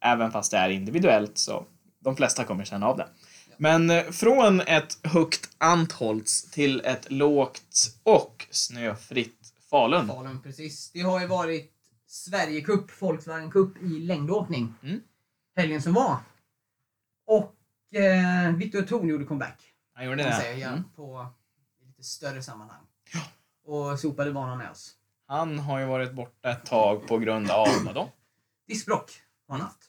Även 0.02 0.32
fast 0.32 0.52
det 0.52 0.58
är 0.58 0.70
individuellt 0.70 1.38
så 1.38 1.66
de 2.08 2.16
flesta 2.16 2.44
kommer 2.44 2.66
känna 2.66 2.88
av 2.88 2.98
det. 2.98 3.08
Men 3.58 3.90
eh, 3.90 4.04
från 4.12 4.62
ett 4.62 4.98
högt 5.04 5.50
Antholts 5.58 6.52
till 6.52 6.82
ett 6.86 7.12
lågt 7.12 7.62
och 8.04 8.48
snöfritt 8.52 9.54
Falun. 9.70 10.08
Falun, 10.08 10.42
precis. 10.42 10.92
Det 10.92 11.02
har 11.02 11.20
ju 11.20 11.28
varit 11.28 11.74
Sverigecup, 12.08 13.02
Volkswagen 13.02 13.52
Cup 13.52 13.78
i 13.78 13.86
längdåkning. 13.86 14.74
Mm. 14.84 15.02
Helgen 15.56 15.82
som 15.82 15.94
var. 15.94 16.18
Och 17.26 17.56
eh, 17.96 18.56
Victor 18.56 18.82
Thorn 18.82 19.08
gjorde 19.10 19.26
comeback. 19.26 19.60
Han 19.94 20.06
gjorde 20.06 20.24
det. 20.24 20.36
säga, 20.36 20.68
Mm. 20.70 20.84
på 20.96 21.28
lite 21.86 22.04
större 22.04 22.44
sammanhang. 22.44 22.84
Och 23.66 24.00
sopade 24.00 24.32
banan 24.32 24.58
med 24.58 24.72
oss. 24.72 24.94
Han 25.28 25.60
har 25.60 25.80
ju 25.80 25.86
varit 25.86 26.12
borta 26.14 26.52
ett 26.52 26.66
tag 26.66 27.08
på 27.08 27.18
grund 27.18 27.52
av 27.52 27.68
vadå? 27.86 28.10
Diskbrock 28.68 29.12
har 29.48 29.58
han 29.58 29.66
haft. 29.68 29.80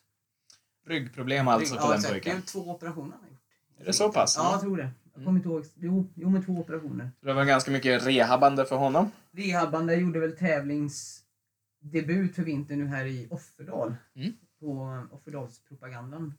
Ryggproblem 0.88 1.49
alltså 1.49 1.75
på 1.75 1.80
ja, 1.83 1.87
den 1.87 1.97
exakt. 1.97 2.14
Det 2.14 2.21
pojken. 2.21 2.37
är 2.37 2.40
två 2.40 2.71
operationer 2.71 3.12
han 3.12 3.21
har 3.21 3.28
gjort. 3.28 3.38
Är 3.80 3.85
det 3.85 3.92
så 3.92 4.12
pass? 4.12 4.35
Ja, 4.38 4.52
jag 4.52 4.61
tror 4.61 4.76
det. 4.76 4.90
Jag 5.14 5.25
kommer 5.25 5.38
inte 5.38 5.49
ihåg. 5.49 5.64
Jo, 5.75 6.12
jo 6.14 6.30
med 6.30 6.47
två 6.47 6.52
operationer. 6.52 7.11
Det 7.21 7.33
var 7.33 7.45
ganska 7.45 7.71
mycket 7.71 8.07
rehabande 8.07 8.64
för 8.64 8.76
honom. 8.76 9.11
Rehabande 9.30 9.95
gjorde 9.95 10.21
väl 10.21 10.37
tävlingsdebut 10.37 12.35
för 12.35 12.42
vintern 12.42 12.78
nu 12.78 12.87
här 12.87 13.04
i 13.04 13.28
Offerdal. 13.30 13.95
Mm. 14.14 14.33
På 14.61 15.02
Offerdalspropagandan. 15.11 16.35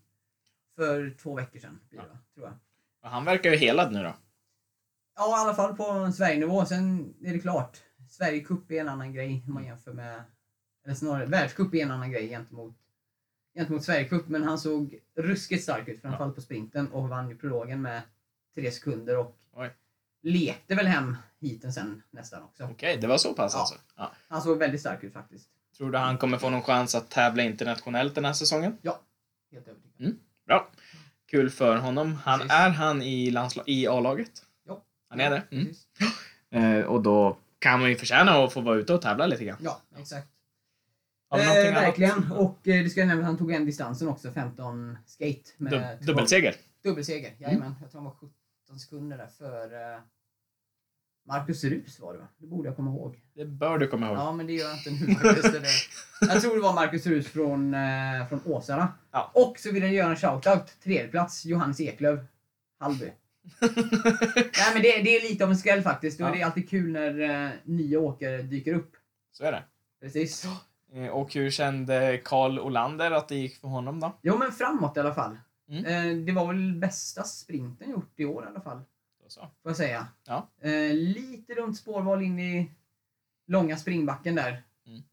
För 0.75 1.15
två 1.21 1.35
veckor 1.35 1.59
sedan, 1.59 1.79
blir 1.89 1.99
det, 1.99 2.17
tror 2.35 2.47
jag. 2.47 2.53
Och 3.03 3.09
han 3.09 3.25
verkar 3.25 3.51
ju 3.51 3.57
helad 3.57 3.93
nu 3.93 4.03
då. 4.03 4.13
Ja, 5.15 5.37
i 5.37 5.41
alla 5.41 5.55
fall 5.55 5.75
på 5.75 6.11
Sverigenivå. 6.11 6.65
Sen 6.65 7.13
är 7.23 7.33
det 7.33 7.39
klart. 7.39 7.77
Sverigecup 8.09 8.71
är 8.71 8.81
en 8.81 8.89
annan 8.89 9.13
grej 9.13 9.43
om 9.47 9.53
man 9.53 9.65
jämför 9.65 9.93
med... 9.93 10.23
Eller 10.85 10.95
snarare, 10.95 11.25
världscup 11.25 11.73
är 11.73 11.83
en 11.83 11.91
annan 11.91 12.11
grej 12.11 12.29
gentemot, 12.29 12.75
gentemot 13.55 13.83
Sverigecup. 13.83 14.27
Men 14.27 14.43
han 14.43 14.59
såg 14.59 14.99
ruskigt 15.15 15.63
stark 15.63 15.87
ut, 15.87 16.01
framförallt 16.01 16.35
på 16.35 16.41
sprinten. 16.41 16.91
Och 16.91 17.09
vann 17.09 17.29
ju 17.29 17.35
prologen 17.37 17.81
med 17.81 18.01
tre 18.55 18.71
sekunder 18.71 19.17
och 19.17 19.37
Oj. 19.53 19.69
lekte 20.23 20.75
väl 20.75 20.87
hem 20.87 21.17
hiten 21.39 21.73
sen 21.73 22.01
nästan 22.11 22.43
också. 22.43 22.63
Okej, 22.63 22.97
det 22.97 23.07
var 23.07 23.17
så 23.17 23.33
pass 23.33 23.53
Ja. 23.53 23.59
alltså. 23.59 23.75
Ja. 23.97 24.11
Han 24.27 24.41
såg 24.41 24.57
väldigt 24.57 24.79
stark 24.81 25.03
ut 25.03 25.13
faktiskt. 25.13 25.49
Tror 25.77 25.91
du 25.91 25.97
han 25.97 26.17
kommer 26.17 26.37
få 26.37 26.49
någon 26.49 26.61
chans 26.63 26.95
att 26.95 27.09
tävla 27.09 27.43
internationellt 27.43 28.15
den 28.15 28.25
här 28.25 28.33
säsongen? 28.33 28.77
Ja, 28.81 28.99
helt 29.51 29.67
övertygad. 29.67 29.99
Mm. 29.99 30.19
Bra. 30.47 30.69
Kul 31.31 31.49
för 31.49 31.77
honom. 31.77 32.15
Han, 32.15 32.39
Precis. 32.39 32.53
är 32.53 32.69
han 32.69 33.01
i, 33.01 33.33
i 33.65 33.87
A-laget? 33.87 34.45
Ja. 34.67 34.83
Han 35.09 35.19
är 35.19 35.29
det? 35.29 35.43
Mm. 35.51 35.73
Eh, 36.79 36.85
och 36.85 37.01
då 37.01 37.37
kan 37.59 37.79
man 37.79 37.89
ju 37.89 37.95
förtjäna 37.95 38.31
att 38.31 38.53
få 38.53 38.61
vara 38.61 38.75
ute 38.75 38.93
och 38.93 39.01
tävla 39.01 39.27
lite 39.27 39.45
grann. 39.45 39.57
Ja, 39.61 39.81
exakt. 39.97 40.27
Eh, 41.31 41.37
någonting 41.47 41.67
annat? 41.71 41.83
verkligen. 41.83 42.31
Och 42.31 42.67
eh, 42.67 42.83
det 42.83 42.89
ska 42.89 42.99
jag 42.99 43.07
nämna 43.07 43.21
att 43.23 43.27
han 43.27 43.37
tog 43.37 43.51
en 43.51 43.65
distansen 43.65 44.07
också, 44.07 44.31
15 44.31 44.97
skate. 45.05 45.49
Med 45.57 45.73
Dub- 45.73 46.05
dubbelseger. 46.05 46.55
Dubbelseger, 46.83 47.35
jajamän. 47.37 47.75
Jag 47.81 47.91
tror 47.91 48.01
han 48.01 48.05
var 48.05 48.15
17 48.67 48.79
sekunder 48.79 49.17
där 49.17 49.27
för 49.37 49.93
eh, 49.93 49.99
Marcus 51.27 51.63
Rus 51.63 51.99
var 51.99 52.13
det 52.13 52.19
va? 52.19 52.27
Det 52.37 52.47
borde 52.47 52.69
jag 52.69 52.75
komma 52.75 52.91
ihåg. 52.91 53.21
Det 53.33 53.45
bör 53.45 53.77
du 53.77 53.87
komma 53.87 54.07
ihåg. 54.07 54.17
Ja, 54.17 54.31
men 54.31 54.47
det 54.47 54.53
gör 54.53 54.69
jag 54.69 54.77
inte 54.77 54.89
nu. 55.05 55.13
Det 55.51 55.63
Jag 56.21 56.41
tror 56.41 56.55
det 56.55 56.61
var 56.61 56.73
Marcus 56.73 57.05
Rus 57.05 57.27
från, 57.27 57.73
eh, 57.73 58.27
från 58.29 58.41
Åsarna. 58.45 58.93
Ja. 59.11 59.31
Och 59.33 59.59
så 59.59 59.71
vill 59.71 59.83
jag 59.83 59.93
göra 59.93 60.09
en 60.09 60.15
shoutout. 60.15 60.79
Tredjeplats, 60.83 61.45
Johannes 61.45 61.79
Eklöf. 61.79 62.19
Hallby. 62.79 63.05
Nej 63.61 64.73
men 64.73 64.81
det, 64.81 65.01
det 65.01 65.15
är 65.17 65.29
lite 65.29 65.43
av 65.43 65.49
en 65.49 65.57
skräll 65.57 65.81
faktiskt. 65.81 66.21
Och 66.21 66.27
Ja. 66.27 66.31
det 66.31 66.41
är 66.41 66.45
alltid 66.45 66.69
kul 66.69 66.91
när 66.91 67.19
eh, 67.45 67.51
nya 67.63 67.99
åkare 67.99 68.41
dyker 68.41 68.73
upp. 68.73 68.91
Så 69.31 69.43
är 69.43 69.51
det. 69.51 69.63
Precis. 70.01 70.45
Eh, 70.93 71.07
och 71.07 71.33
hur 71.33 71.49
kände 71.51 72.21
Karl 72.25 72.59
Olander 72.59 73.11
att 73.11 73.27
det 73.27 73.35
gick 73.35 73.55
för 73.55 73.67
honom 73.67 73.99
då? 73.99 74.13
Jo 74.21 74.37
men 74.37 74.51
framåt 74.51 74.97
i 74.97 74.99
alla 74.99 75.13
fall. 75.13 75.37
Mm. 75.69 75.85
Eh, 75.85 76.25
det 76.25 76.31
var 76.31 76.47
väl 76.47 76.73
bästa 76.75 77.23
sprinten 77.23 77.91
gjort 77.91 78.13
i 78.19 78.25
år 78.25 78.43
i 78.43 78.47
alla 78.47 78.61
fall. 78.61 78.77
Då 79.23 79.29
så. 79.29 79.39
Får 79.41 79.69
jag 79.69 79.77
säga. 79.77 80.07
Ja. 80.27 80.49
Eh, 80.61 80.93
lite 80.93 81.53
runt 81.53 81.77
spårval 81.77 82.21
in 82.21 82.39
i 82.39 82.71
långa 83.47 83.77
springbacken 83.77 84.35
där. 84.35 84.63
Mm. 84.87 85.03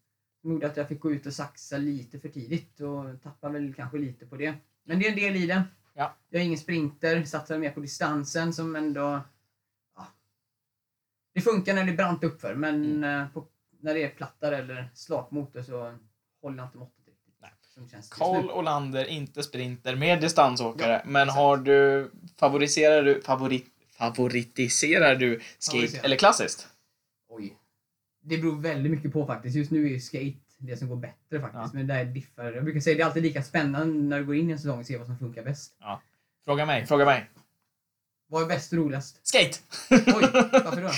Som 0.41 0.51
gjorde 0.51 0.67
att 0.67 0.77
jag 0.77 0.87
fick 0.87 0.99
gå 0.99 1.11
ut 1.11 1.25
och 1.25 1.33
saxa 1.33 1.77
lite 1.77 2.19
för 2.19 2.29
tidigt 2.29 2.79
och 2.79 3.21
tappade 3.23 3.53
väl 3.53 3.73
kanske 3.73 3.97
lite 3.97 4.25
på 4.25 4.35
det. 4.35 4.53
Men 4.83 4.99
det 4.99 5.05
är 5.05 5.09
en 5.09 5.15
del 5.17 5.35
i 5.35 5.47
det. 5.47 5.63
Ja. 5.93 6.15
Jag 6.29 6.41
är 6.41 6.45
ingen 6.45 6.57
sprinter, 6.59 7.23
satsar 7.23 7.57
mer 7.57 7.71
på 7.71 7.79
distansen 7.79 8.53
som 8.53 8.75
ändå... 8.75 9.21
Ja. 9.95 10.07
Det 11.33 11.41
funkar 11.41 11.73
när 11.73 11.83
det 11.83 11.91
är 11.91 11.97
brant 11.97 12.23
uppför 12.23 12.55
men 12.55 13.03
Mm. 13.03 13.29
på, 13.33 13.45
när 13.87 13.93
det 13.93 14.03
är 14.03 14.09
plattare 14.09 14.57
eller 14.57 14.89
slakmotor 14.93 15.61
så 15.61 15.93
håller 16.41 16.57
jag 16.57 16.67
inte 16.67 16.77
måttet 16.77 17.07
riktigt. 17.07 18.09
Karl. 18.09 18.49
Olander, 18.51 19.05
inte 19.05 19.43
sprinter, 19.43 19.95
mer 19.95 20.21
distansåkare. 20.21 20.91
Ja, 20.91 21.01
men 21.05 21.21
exakt. 21.21 21.37
har 21.37 21.57
du, 21.57 22.11
favoriserar 22.39 23.03
du, 23.03 23.21
favorit, 23.21 23.65
favoritiserar 23.97 25.15
du 25.15 25.39
skate 25.59 25.71
Favoriserar. 25.71 26.05
eller 26.05 26.15
klassiskt? 26.15 26.67
Oj. 27.29 27.53
Det 28.21 28.37
beror 28.37 28.61
väldigt 28.61 28.91
mycket 28.91 29.13
på 29.13 29.25
faktiskt. 29.25 29.55
Just 29.55 29.71
nu 29.71 29.85
är 29.85 29.89
ju 29.89 29.99
skate 29.99 30.37
det 30.57 30.77
som 30.77 30.89
går 30.89 30.95
bättre 30.95 31.41
faktiskt. 31.41 31.53
Ja. 31.53 31.69
Men 31.73 31.87
det 31.87 31.93
där 31.93 32.05
diffar. 32.05 32.51
Jag 32.51 32.63
brukar 32.63 32.79
säga 32.79 32.95
det 32.97 33.01
är 33.01 33.05
alltid 33.05 33.23
lika 33.23 33.43
spännande 33.43 33.93
när 34.03 34.19
du 34.19 34.25
går 34.25 34.35
in 34.35 34.49
i 34.49 34.53
en 34.53 34.59
säsong 34.59 34.79
och 34.79 34.85
ser 34.85 34.97
vad 34.97 35.07
som 35.07 35.17
funkar 35.17 35.43
bäst. 35.43 35.73
Fråga 36.45 36.65
mig, 36.65 36.85
fråga 36.85 37.05
mig. 37.05 37.29
Vad 38.29 38.43
är 38.43 38.45
bäst 38.47 38.71
och 38.71 38.77
roligast? 38.77 39.19
Skate! 39.27 39.57
Oj, 39.89 40.01
varför 40.51 40.81
då? 40.81 40.89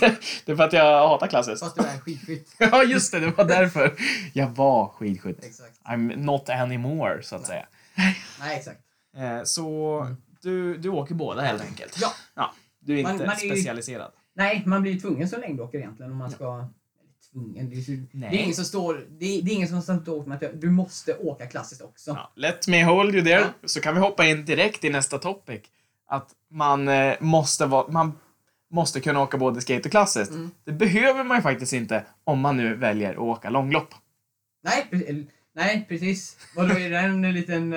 det 0.44 0.52
är 0.52 0.56
för 0.56 0.64
att 0.64 0.72
jag 0.72 1.08
hatar 1.08 1.26
klassiskt. 1.26 1.60
Fast 1.60 1.76
du 1.76 1.82
är 1.82 1.98
skitskytt. 1.98 2.54
Ja, 2.58 2.84
just 2.84 3.12
det, 3.12 3.20
det 3.20 3.30
var 3.30 3.44
därför. 3.44 3.94
Jag 4.32 4.46
var 4.48 4.88
skidskytt. 4.88 5.44
Exakt. 5.44 5.80
I'm 5.84 6.16
not 6.16 6.48
anymore, 6.48 7.22
så 7.22 7.36
att 7.36 7.46
säga. 7.46 7.66
Nej, 8.40 8.56
exakt. 8.56 8.80
Eh, 9.16 9.42
så 9.44 10.06
du, 10.42 10.76
du 10.78 10.88
åker 10.88 11.14
båda 11.14 11.42
helt 11.42 11.62
enkelt? 11.62 11.98
Ja. 12.00 12.12
ja 12.34 12.54
du 12.80 12.98
är 12.98 13.02
Man- 13.02 13.12
inte 13.12 13.26
man 13.26 13.36
är 13.36 13.40
ju- 13.44 13.50
specialiserad? 13.50 14.12
Nej, 14.36 14.62
man 14.66 14.82
blir 14.82 14.92
ju 14.92 15.00
tvungen 15.00 15.28
som 15.28 15.40
längdåkare 15.40 15.80
egentligen 15.80 16.12
om 16.12 16.18
man 16.18 16.30
ska... 16.30 16.44
Eller 16.54 16.68
tvungen. 17.32 17.70
Det 17.70 17.76
är, 17.76 17.80
så, 17.82 17.90
det 17.90 18.06
Nej. 18.12 18.28
är 18.38 18.42
ingen 18.42 18.54
som 18.54 18.64
står... 18.64 19.06
Det 19.08 19.24
är, 19.38 19.42
det 19.42 19.50
är 19.50 19.54
ingen 19.54 19.68
som 19.68 19.82
står 19.82 20.08
åt 20.10 20.26
med 20.26 20.42
att 20.44 20.60
du 20.60 20.70
måste 20.70 21.16
åka 21.16 21.46
klassiskt 21.46 21.82
också. 21.82 22.10
Ja, 22.10 22.32
let 22.34 22.68
me 22.68 22.84
hold 22.84 23.14
you 23.14 23.24
there, 23.24 23.40
Ja. 23.40 23.68
så 23.68 23.80
kan 23.80 23.94
vi 23.94 24.00
hoppa 24.00 24.26
in 24.26 24.44
direkt 24.44 24.84
i 24.84 24.90
nästa 24.90 25.18
topic. 25.18 25.60
Att 26.08 26.28
man 26.50 26.88
eh, 26.88 27.14
måste 27.20 27.66
vara... 27.66 27.88
Man 27.92 28.12
måste 28.70 29.00
kunna 29.00 29.20
åka 29.22 29.36
både 29.38 29.60
skate 29.60 29.82
och 29.84 29.90
klassiskt. 29.90 30.30
Mm. 30.30 30.50
Det 30.64 30.72
behöver 30.72 31.24
man 31.24 31.36
ju 31.38 31.42
faktiskt 31.42 31.72
inte 31.72 32.04
om 32.24 32.40
man 32.40 32.56
nu 32.56 32.74
väljer 32.74 33.12
att 33.12 33.18
åka 33.18 33.50
långlopp. 33.50 33.94
Nej, 34.64 34.86
eller- 34.90 35.26
nej, 35.54 35.86
precis. 35.88 36.36
Vadå, 36.56 36.74
är 36.78 36.90
det 36.90 36.98
en 36.98 37.22
liten 37.34 37.70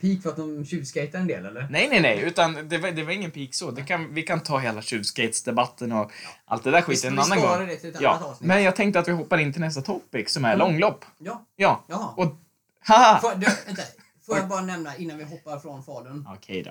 peak 0.00 0.22
för 0.22 0.30
att 0.30 0.36
de 0.36 0.64
tjuvskater 0.64 1.18
en 1.18 1.26
del 1.26 1.46
eller? 1.46 1.66
Nej, 1.70 1.88
nej, 1.90 2.00
nej, 2.02 2.20
utan 2.22 2.68
det 2.68 2.78
var, 2.78 2.90
det 2.90 3.02
var 3.04 3.12
ingen 3.12 3.30
peak 3.30 3.54
så. 3.54 3.70
Det 3.70 3.82
kan, 3.82 4.14
vi 4.14 4.22
kan 4.22 4.40
ta 4.40 4.58
hela 4.58 4.82
tjuvskatesdebatten 4.82 5.92
och 5.92 6.12
allt 6.44 6.64
det 6.64 6.70
där 6.70 6.82
skiten 6.82 7.12
en 7.12 7.18
annan 7.18 7.40
gång. 7.40 7.66
det 7.66 7.76
till 7.76 7.88
ett 7.90 7.96
annat 7.96 8.02
Ja, 8.20 8.26
avsnitt. 8.28 8.48
men 8.48 8.62
jag 8.62 8.76
tänkte 8.76 9.00
att 9.00 9.08
vi 9.08 9.12
hoppar 9.12 9.38
in 9.38 9.52
till 9.52 9.60
nästa 9.60 9.82
topic 9.82 10.32
som 10.32 10.44
är 10.44 10.54
Mm. 10.54 10.58
långlopp. 10.58 11.04
Ja, 11.18 11.44
Ja, 11.56 11.84
jaha. 11.88 12.08
och 12.16 12.36
Haha! 12.84 13.20
Får, 13.20 13.30
du, 13.36 13.46
vänta, 13.66 13.82
får 14.26 14.36
jag 14.36 14.48
bara 14.48 14.60
nämna 14.60 14.96
innan 14.96 15.18
vi 15.18 15.24
hoppar 15.24 15.58
från 15.58 15.82
Falun. 15.84 16.28
Okej 16.34 16.62
då. 16.62 16.70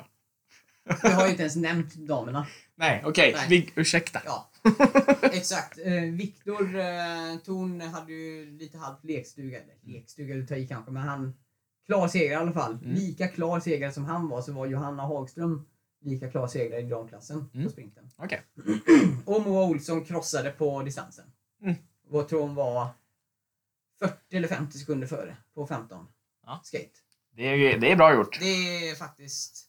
Vi 1.04 1.10
har 1.10 1.26
ju 1.26 1.30
inte 1.32 1.44
ens 1.44 1.56
nämnt 1.56 1.94
damerna. 1.96 2.48
Nej, 2.76 3.04
okej. 3.06 3.34
Nej. 3.36 3.46
Vi- 3.50 3.72
Ursäkta. 3.76 4.22
Ja, 4.26 4.50
exakt. 5.22 5.80
Eh, 5.84 5.94
Viktor 6.02 6.76
eh, 6.80 7.38
Thorn 7.46 7.82
hade 7.82 8.14
ju 8.14 8.52
lite 8.58 8.78
halvt 8.78 9.04
lekstuga. 9.04 9.58
Eller 9.62 9.76
lekstuga 9.82 10.36
du 10.36 10.46
tar 10.48 10.56
i 10.56 10.68
kanske, 10.68 10.92
men 10.92 11.04
han... 11.04 11.34
Klar 11.86 12.08
seger 12.08 12.32
i 12.32 12.36
alla 12.36 12.52
fall. 12.54 12.74
Mm. 12.74 12.92
Lika 12.92 13.28
klar 13.28 13.60
segrare 13.60 13.92
som 13.94 14.06
han 14.06 14.28
var 14.30 14.42
så 14.42 14.54
var 14.54 14.66
Johanna 14.66 15.04
Hagström 15.04 15.66
lika 16.02 16.32
klar 16.32 16.48
segrare 16.48 16.82
i 16.82 16.84
damklassen 16.90 17.50
Mm. 17.54 17.66
på 17.66 17.72
sprinten. 17.72 18.10
Okej. 18.18 18.42
Och 19.26 19.42
Moa 19.42 19.64
Olsson 19.66 20.06
krossade 20.06 20.52
på 20.52 20.82
distansen. 20.84 21.26
Mm. 21.64 21.76
Vad 22.10 22.28
tror 22.28 22.42
hon 22.42 22.56
var 22.56 22.88
40 24.00 24.16
eller 24.38 24.48
50 24.48 24.78
sekunder 24.80 25.08
före 25.08 25.38
på 25.56 25.68
15 25.68 26.08
Ja. 26.46 26.62
skate. 26.64 26.90
Det 27.36 27.44
är, 27.48 27.78
det 27.80 27.92
är 27.92 27.96
bra 27.96 28.16
gjort. 28.16 28.40
Det 28.40 28.90
är 28.90 28.96
faktiskt... 28.96 29.68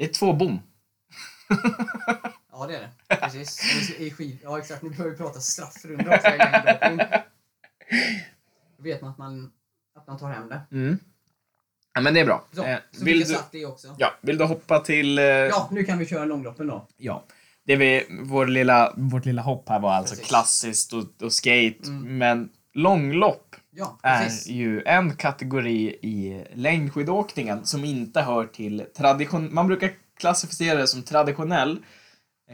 Det 0.00 0.04
är 0.06 0.12
två 0.12 0.32
bom. 0.32 0.60
Ja, 2.52 2.66
det 2.66 2.76
är 2.76 2.80
det. 2.80 3.16
Precis. 3.16 3.90
I 3.98 4.10
skid... 4.10 4.38
Ja, 4.42 4.58
exakt. 4.58 4.82
Nu 4.82 4.90
börjar 4.90 5.10
vi 5.10 5.16
prata 5.16 5.40
straffrunda 5.40 6.16
också. 6.16 6.28
Då 8.76 8.82
vet 8.82 9.00
man 9.02 9.10
att 9.10 9.18
man, 9.18 9.52
att 9.96 10.06
man 10.06 10.18
tar 10.18 10.30
hem 10.32 10.48
det. 10.48 10.60
Mm. 10.72 10.98
Ja, 11.94 12.00
men 12.00 12.14
det 12.14 12.20
är 12.20 12.24
bra. 12.24 12.44
Så, 12.52 12.64
Eh, 12.64 12.78
så 12.92 13.04
vill, 13.04 13.20
du, 13.24 13.36
det 13.52 13.66
också. 13.66 13.94
ja, 13.98 14.14
vill 14.20 14.38
du 14.38 14.44
hoppa 14.44 14.78
till... 14.80 15.18
Eh, 15.18 15.24
Ja, 15.24 15.68
nu 15.72 15.84
kan 15.84 15.98
vi 15.98 16.06
köra 16.06 16.24
långloppen 16.24 16.66
då. 16.66 16.86
Ja. 16.96 17.24
Det 17.66 17.76
vi, 17.76 18.06
vår 18.22 18.46
lilla, 18.46 18.94
vårt 18.96 19.24
lilla 19.24 19.42
hopp 19.42 19.68
här 19.68 19.80
var 19.80 19.92
alltså 19.92 20.14
Precis. 20.14 20.28
klassiskt 20.28 20.92
och, 20.92 21.22
och 21.22 21.32
skate. 21.32 21.78
Mm. 21.86 22.18
Men 22.18 22.48
långlopp 22.74 23.56
Ja, 23.72 23.98
är 24.02 24.48
ju 24.48 24.82
en 24.82 25.16
kategori 25.16 25.98
i 26.02 26.44
längdskidåkningen 26.54 27.66
som 27.66 27.84
inte 27.84 28.20
hör 28.20 28.44
till 28.46 28.86
tradition... 28.96 29.54
Man 29.54 29.66
brukar 29.66 29.92
klassificera 30.18 30.78
det 30.78 30.86
som 30.86 31.02
traditionell 31.02 31.78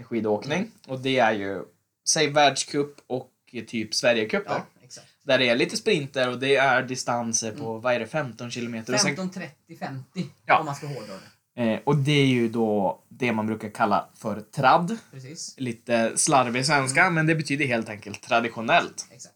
skidåkning. 0.05 0.59
Mm. 0.59 0.71
Och 0.89 1.01
det 1.01 1.19
är 1.19 1.33
ju, 1.33 1.63
säg 2.09 2.31
världscup 2.31 2.97
och 3.07 3.31
typ 3.67 3.95
Sverigecuper. 3.95 4.51
Ja, 4.55 4.67
exakt. 4.85 5.07
Där 5.25 5.39
det 5.39 5.49
är 5.49 5.57
lite 5.57 5.77
sprinter 5.77 6.29
och 6.31 6.39
det 6.39 6.57
är 6.57 6.83
distanser 6.83 7.53
på, 7.53 7.71
Mm. 7.71 7.81
vad 7.81 7.95
är 7.95 7.99
det, 8.01 8.07
15 8.07 8.51
kilometer? 8.51 8.95
Och 8.95 9.01
sen 9.01 9.17
15, 9.17 9.31
30, 9.31 9.77
50 9.79 10.27
Ja. 10.47 10.59
om 10.59 10.67
man 10.67 10.75
ska 10.75 10.87
hårdra 10.87 11.15
det. 11.15 11.63
Eh, 11.63 11.81
och 11.85 11.97
det 11.97 12.13
är 12.13 12.27
ju 12.27 12.49
då 12.49 13.03
det 13.09 13.33
man 13.33 13.47
brukar 13.47 13.69
kalla 13.71 14.09
för 14.15 14.41
tradd. 14.41 14.97
Precis. 15.13 15.55
Lite 15.59 16.13
slarvig 16.17 16.67
svenska, 16.67 17.11
men 17.11 17.27
det 17.27 17.35
betyder 17.35 17.67
helt 17.67 17.89
enkelt 17.89 18.23
traditionellt. 18.23 19.07
Exakt. 19.13 19.35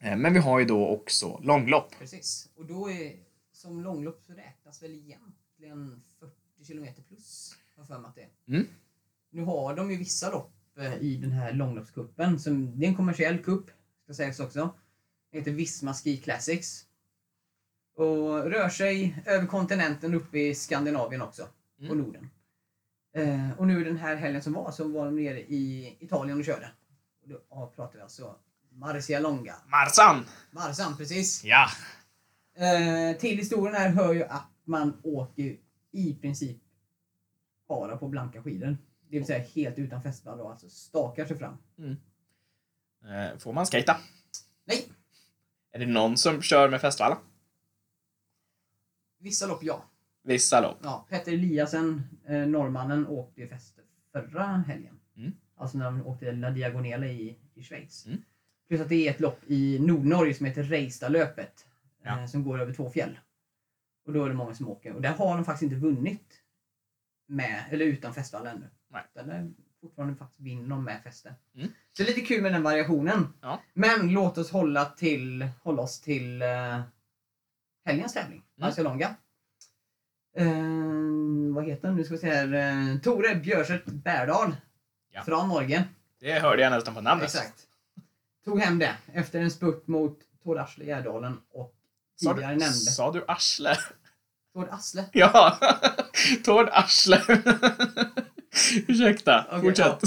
Eh, 0.00 0.16
men 0.16 0.32
vi 0.32 0.38
har 0.38 0.58
ju 0.58 0.64
då 0.64 0.86
också 0.88 1.40
långlopp. 1.42 1.98
Precis. 1.98 2.48
Och 2.54 2.66
då 2.66 2.90
är 2.90 3.16
som 3.52 3.82
långlopp 3.82 4.22
så 4.26 4.32
räknas 4.32 4.82
väl 4.82 4.90
egentligen 4.94 6.02
40 6.18 6.34
kilometer 6.64 7.02
plus. 7.02 7.56
Har 7.76 7.84
för 7.84 7.98
mig 7.98 8.08
att 8.08 8.14
det. 8.14 8.52
Mm. 8.54 8.66
Nu 9.30 9.42
har 9.42 9.76
de 9.76 9.90
ju 9.90 9.96
vissa 9.96 10.30
lopp 10.30 10.52
eh, 10.78 10.94
i 10.94 11.16
den 11.16 11.32
här 11.32 11.52
långloppscupen. 11.52 12.38
Som, 12.40 12.78
det 12.80 12.86
är 12.86 12.88
en 12.88 12.96
kommersiell 12.96 13.38
cup, 13.38 13.70
ska 14.04 14.14
sägas 14.14 14.40
också. 14.40 14.74
Den 15.30 15.40
heter 15.40 15.52
Visma 15.52 15.94
Ski 15.94 16.16
Classics. 16.16 16.86
Och 17.94 18.44
rör 18.50 18.68
sig 18.68 19.22
över 19.26 19.46
kontinenten 19.46 20.14
upp 20.14 20.34
i 20.34 20.54
Skandinavien 20.54 21.22
också. 21.22 21.42
Och 21.78 21.84
Mm. 21.84 21.98
Norden. 21.98 22.30
Eh, 23.14 23.58
och 23.58 23.66
nu 23.66 23.84
den 23.84 23.96
här 23.96 24.16
helgen 24.16 24.42
som 24.42 24.52
var 24.52 24.70
så 24.70 24.88
var 24.88 25.04
de 25.04 25.16
nere 25.16 25.40
i 25.40 25.96
Italien 26.00 26.38
och 26.38 26.44
körde. 26.44 26.70
Och 27.22 27.28
då 27.28 27.40
ja, 27.50 27.72
pratar 27.76 27.94
vi 27.96 28.02
alltså 28.02 28.36
Marcialonga. 28.70 29.54
Marsan! 29.66 30.26
Marsan, 30.50 30.96
precis. 30.96 31.44
Ja! 31.44 31.66
Eh, 32.54 33.16
till 33.16 33.38
historien 33.38 33.76
här 33.76 33.88
hör 33.90 34.12
ju 34.12 34.24
att 34.24 34.48
man 34.64 35.00
åker 35.02 35.56
i 35.92 36.14
princip 36.14 36.56
bara 37.68 37.96
på 37.96 38.08
blanka 38.08 38.42
skidor. 38.42 38.78
Det 39.08 39.18
vill 39.18 39.26
säga 39.26 39.44
helt 39.54 39.78
utan 39.78 40.02
fästeball 40.02 40.40
och 40.40 40.50
alltså 40.50 40.68
stakar 40.68 41.24
sig 41.26 41.38
fram. 41.38 41.58
Eh, 43.04 43.38
får 43.38 43.52
man 43.52 43.66
skata? 43.66 43.96
Nej! 44.64 44.88
Är 45.72 45.78
det 45.78 45.86
någon 45.86 46.16
som 46.16 46.42
kör 46.42 46.68
med 46.68 46.80
fästvalla? 46.80 47.18
Vissa 49.18 49.46
lopp 49.46 49.62
ja. 49.62 49.84
Vissa 50.22 50.60
lopp. 50.60 50.78
ja 50.82 51.06
Petter 51.08 51.32
Eliasen, 51.32 52.02
eh, 52.26 52.46
norrmannen, 52.46 53.06
åkte 53.06 53.40
ju 53.40 53.48
fäste 53.48 53.80
förra 54.12 54.46
helgen. 54.46 55.00
Mm. 55.16 55.32
Alltså 55.56 55.78
när 55.78 55.84
de 55.84 56.06
åkte 56.06 56.32
La 56.32 56.50
Diagonale 56.50 57.08
i, 57.08 57.38
i 57.54 57.62
Schweiz. 57.62 58.06
Mm. 58.06 58.22
Plus 58.70 58.80
att 58.80 58.88
det 58.88 59.06
är 59.06 59.10
ett 59.10 59.20
lopp 59.20 59.40
i 59.46 59.78
Nordnorge 59.78 60.34
som 60.34 60.46
heter 60.46 60.62
Reistadlöpet. 60.62 61.66
Ja. 62.02 62.20
Eh, 62.20 62.26
som 62.26 62.44
går 62.44 62.60
över 62.60 62.72
två 62.72 62.90
fjäll. 62.90 63.18
Och 64.06 64.12
då 64.12 64.24
är 64.24 64.28
det 64.28 64.34
många 64.34 64.54
som 64.54 64.68
åker. 64.68 64.92
Och 64.92 65.02
där 65.02 65.12
har 65.12 65.36
de 65.36 65.44
faktiskt 65.44 65.62
inte 65.62 65.86
vunnit 65.86 66.42
med, 67.26 67.64
eller 67.70 67.84
utan 67.84 68.14
fästvall 68.14 68.46
ännu. 68.46 68.66
Nej. 68.88 69.02
Utan 69.14 69.28
där 69.28 69.50
fortfarande 69.80 70.14
faktiskt 70.14 70.40
vinner 70.40 70.68
de 70.68 70.84
med 70.84 71.02
fäste. 71.02 71.34
Mm. 71.54 71.68
Så 71.68 72.02
det 72.02 72.02
är 72.02 72.06
lite 72.14 72.26
kul 72.26 72.42
med 72.42 72.52
den 72.52 72.62
variationen. 72.62 73.32
Ja. 73.40 73.60
Men 73.72 74.12
låt 74.12 74.38
oss 74.38 74.50
hålla, 74.50 74.84
till, 74.84 75.48
hålla 75.62 75.82
oss 75.82 76.00
till 76.00 76.42
uh, 76.42 76.80
helgens 77.84 78.14
tävling. 78.14 78.38
Mm. 78.38 78.68
Marcialonga. 78.68 79.14
Eh, 80.36 81.54
vad 81.54 81.64
heter 81.64 81.88
den? 81.88 81.96
Nu 81.96 82.04
ska 82.04 82.14
vi 82.14 82.20
se 82.20 82.30
här. 82.30 82.54
Uh, 82.54 83.00
Tore 83.00 83.34
Bjørseth 83.34 83.90
Berdal. 83.90 84.56
Ja. 85.12 85.22
Från 85.24 85.48
Norge. 85.48 85.84
Det 86.20 86.32
hörde 86.32 86.62
jag 86.62 86.72
nästan 86.72 86.94
på 86.94 87.00
namnet. 87.00 87.24
Exakt. 87.24 87.66
Tog 88.44 88.60
hem 88.60 88.78
det 88.78 88.96
efter 89.12 89.40
en 89.40 89.50
spurt 89.50 89.86
mot 89.86 90.18
Tord 90.42 90.58
Asle 90.58 90.84
Gärdalen 90.84 91.40
och 91.50 91.74
Sa 92.16 92.30
tidigare 92.34 92.52
du, 92.52 92.58
nämnde 92.58 92.74
sa 92.74 93.12
du 93.12 93.24
arsle? 93.28 93.76
Tord 94.52 94.68
Asle. 94.70 95.04
Ja! 95.12 95.58
Tord 96.44 96.68
arsle. 96.72 97.20
Ursäkta, 98.88 99.46
Okej, 99.48 99.60
fortsätt. 99.62 100.00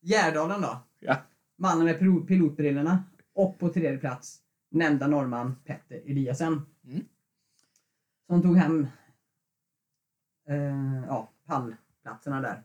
Gärdalen 0.00 0.60
då. 0.60 0.82
Ja. 1.00 1.16
Mannen 1.56 1.84
med 1.84 1.98
pilo- 1.98 2.26
pilotbrillorna. 2.26 3.04
Och 3.34 3.58
på 3.58 3.68
tredje 3.68 3.98
plats 3.98 4.38
nämnda 4.70 5.06
norrman 5.06 5.56
Petter 5.64 5.96
Eliasen. 6.06 6.66
Mm. 6.84 7.04
Som 8.26 8.42
tog 8.42 8.56
hem 8.56 8.86
eh, 10.48 11.04
ja, 11.06 11.30
pallplatserna 11.46 12.40
där. 12.40 12.62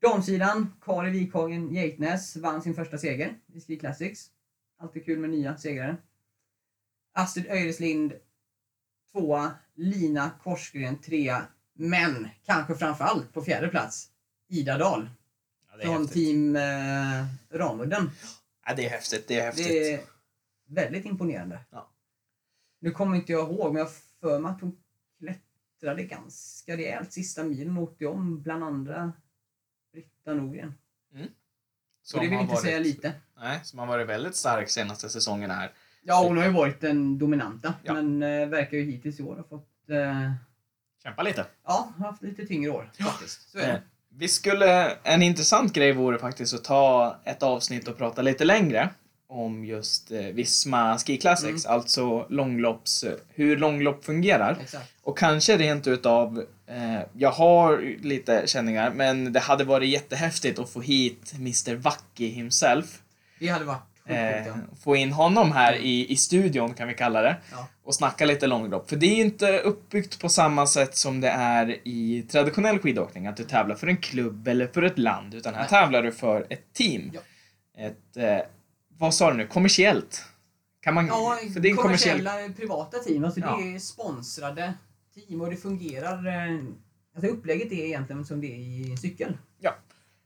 Damsidan, 0.00 0.72
Kari 0.80 1.10
Wikhagen 1.10 1.74
Geitnäs 1.74 2.36
vann 2.36 2.62
sin 2.62 2.74
första 2.74 2.98
seger 2.98 3.38
i 3.54 3.60
Ski 3.60 3.76
Classics. 3.78 4.30
Alltid 4.78 5.04
kul 5.04 5.18
med 5.18 5.30
nya 5.30 5.56
segrare. 5.56 5.96
Astrid 7.12 7.46
Öreslind 7.46 8.12
tvåa, 9.12 9.52
Lina 9.74 10.30
Korsgren 10.42 10.98
trea, 11.00 11.46
men 11.72 12.28
kanske 12.44 12.74
framförallt 12.74 13.32
på 13.32 13.42
fjärde 13.42 13.68
plats 13.68 14.08
Ida 14.48 14.78
Dahl 14.78 15.10
Ja, 15.72 15.84
från 15.84 16.00
häftigt. 16.02 16.12
team 16.14 16.56
eh, 16.56 17.26
Ramudden. 17.50 18.10
Ja, 18.66 18.74
det 18.74 18.86
är 18.86 18.90
häftigt. 18.90 19.28
Det 19.28 19.40
är 19.40 19.44
häftigt. 19.44 19.66
Det 19.66 19.92
är 19.92 20.00
väldigt 20.66 21.04
imponerande. 21.04 21.60
Ja. 21.70 21.90
Nu 22.80 22.90
kommer 22.90 23.16
inte 23.16 23.32
jag 23.32 23.50
ihåg, 23.52 23.72
men 23.72 23.80
jag 23.80 23.90
för 24.20 24.38
mig 24.38 24.50
att 24.52 24.60
hon 24.60 24.76
klättrade 25.18 26.02
ganska 26.02 26.76
rejält 26.76 27.12
sista 27.12 27.44
milen 27.44 27.76
och 27.76 27.82
åkte 27.82 28.06
om 28.06 28.42
bland 28.42 28.64
andra 28.64 29.12
Britta 29.92 30.34
Norgren. 30.34 30.74
Som 32.02 32.18
och 32.18 32.24
det 32.24 32.30
vill 32.30 32.38
inte 32.40 32.52
varit, 32.52 32.62
säga 32.64 32.78
lite. 32.78 33.12
Nej, 33.40 33.60
som 33.62 33.78
har 33.78 33.86
varit 33.86 34.08
väldigt 34.08 34.36
stark 34.36 34.68
senaste 34.70 35.08
säsongerna 35.08 35.54
här. 35.54 35.72
Ja, 36.02 36.22
hon 36.24 36.36
har 36.36 36.44
ju 36.44 36.50
varit 36.50 36.80
den 36.80 37.18
dominanta, 37.18 37.74
Ja. 37.82 37.92
men 37.94 38.22
eh, 38.22 38.48
verkar 38.48 38.76
ju 38.76 38.84
hittills 38.84 39.20
i 39.20 39.22
år 39.22 39.36
ha 39.36 39.42
fått 39.44 39.90
eh, 39.90 40.32
Kämpa 41.02 41.22
lite. 41.22 41.46
Ja, 41.64 41.92
haft 41.98 42.22
lite 42.22 42.46
tyngre 42.46 42.70
år 42.70 42.90
faktiskt. 42.98 43.50
Så 43.50 43.58
är 43.58 43.62
Eh, 43.62 43.68
det. 43.68 43.82
Vi 44.08 44.28
skulle, 44.28 44.90
en 45.02 45.22
intressant 45.22 45.72
grej 45.72 45.92
vore 45.92 46.18
faktiskt 46.18 46.54
att 46.54 46.64
ta 46.64 47.16
ett 47.24 47.42
avsnitt 47.42 47.88
och 47.88 47.96
prata 47.98 48.22
lite 48.22 48.44
längre 48.44 48.88
om 49.30 49.64
just 49.64 50.10
eh, 50.10 50.20
Visma 50.20 50.98
Ski 50.98 51.16
Classics, 51.16 51.66
alltså 51.66 52.26
långlopps, 52.28 53.04
hur 53.28 53.56
långlopp 53.56 54.04
fungerar. 54.04 54.58
Exakt. 54.62 54.92
Och 55.02 55.18
kanske 55.18 55.56
rent 55.56 55.86
utav, 55.86 56.44
eh, 56.66 57.00
jag 57.12 57.30
har 57.30 57.96
lite 58.02 58.42
känningar, 58.46 58.90
men 58.90 59.32
det 59.32 59.40
hade 59.40 59.64
varit 59.64 59.88
jättehäftigt 59.88 60.58
att 60.58 60.70
få 60.70 60.80
hit 60.80 61.32
Mr 61.34 61.74
Wacky 61.74 62.28
himself. 62.28 63.02
Det 63.38 63.48
hade 63.48 63.64
varit 63.64 63.90
Eh, 64.10 64.46
ja. 64.46 64.54
få 64.84 64.96
in 64.96 65.12
honom 65.12 65.52
här 65.52 65.74
i, 65.74 66.12
i 66.12 66.16
studion 66.16 66.74
kan 66.74 66.88
vi 66.88 66.94
kalla 66.94 67.22
det. 67.22 67.36
Ja. 67.52 67.68
Och 67.84 67.94
snacka 67.94 68.24
lite 68.24 68.46
långlopp. 68.46 68.88
För 68.88 68.96
det 68.96 69.06
är 69.06 69.16
inte 69.16 69.58
uppbyggt 69.58 70.20
på 70.20 70.28
samma 70.28 70.66
sätt 70.66 70.96
som 70.96 71.20
det 71.20 71.28
är 71.28 71.88
i 71.88 72.22
traditionell 72.30 72.78
skidåkning. 72.78 73.26
Att 73.26 73.36
du 73.36 73.44
tävlar 73.44 73.74
för 73.74 73.86
en 73.86 73.96
klubb 73.96 74.48
eller 74.48 74.66
för 74.66 74.82
ett 74.82 74.98
land. 74.98 75.34
Utan 75.34 75.54
här 75.54 75.60
Nej. 75.60 75.70
tävlar 75.70 76.02
du 76.02 76.12
för 76.12 76.46
ett 76.50 76.72
team. 76.72 77.10
Ja. 77.14 77.20
Ett, 77.78 78.16
eh, 78.16 78.46
vad 79.00 79.14
sa 79.14 79.30
du 79.30 79.36
nu, 79.36 79.46
kommersiellt? 79.46 80.24
Kan 80.82 80.94
man, 80.94 81.06
Ja, 81.06 81.38
för 81.54 81.60
det 81.60 81.68
är 81.68 81.70
en 81.70 81.76
kommersiell... 81.76 82.18
kommersiella 82.18 82.54
privata 82.56 82.98
team. 82.98 83.24
Alltså 83.24 83.40
Ja. 83.40 83.56
Det 83.62 83.74
är 83.74 83.78
sponsrade 83.78 84.74
team 85.14 85.40
och 85.40 85.50
det 85.50 85.56
fungerar... 85.56 86.26
eh, 86.26 86.58
Alltså 87.14 87.32
upplägget 87.32 87.72
är 87.72 87.84
egentligen 87.84 88.24
som 88.24 88.40
det 88.40 88.46
är 88.46 88.58
i 88.92 88.96
cykel. 88.96 89.36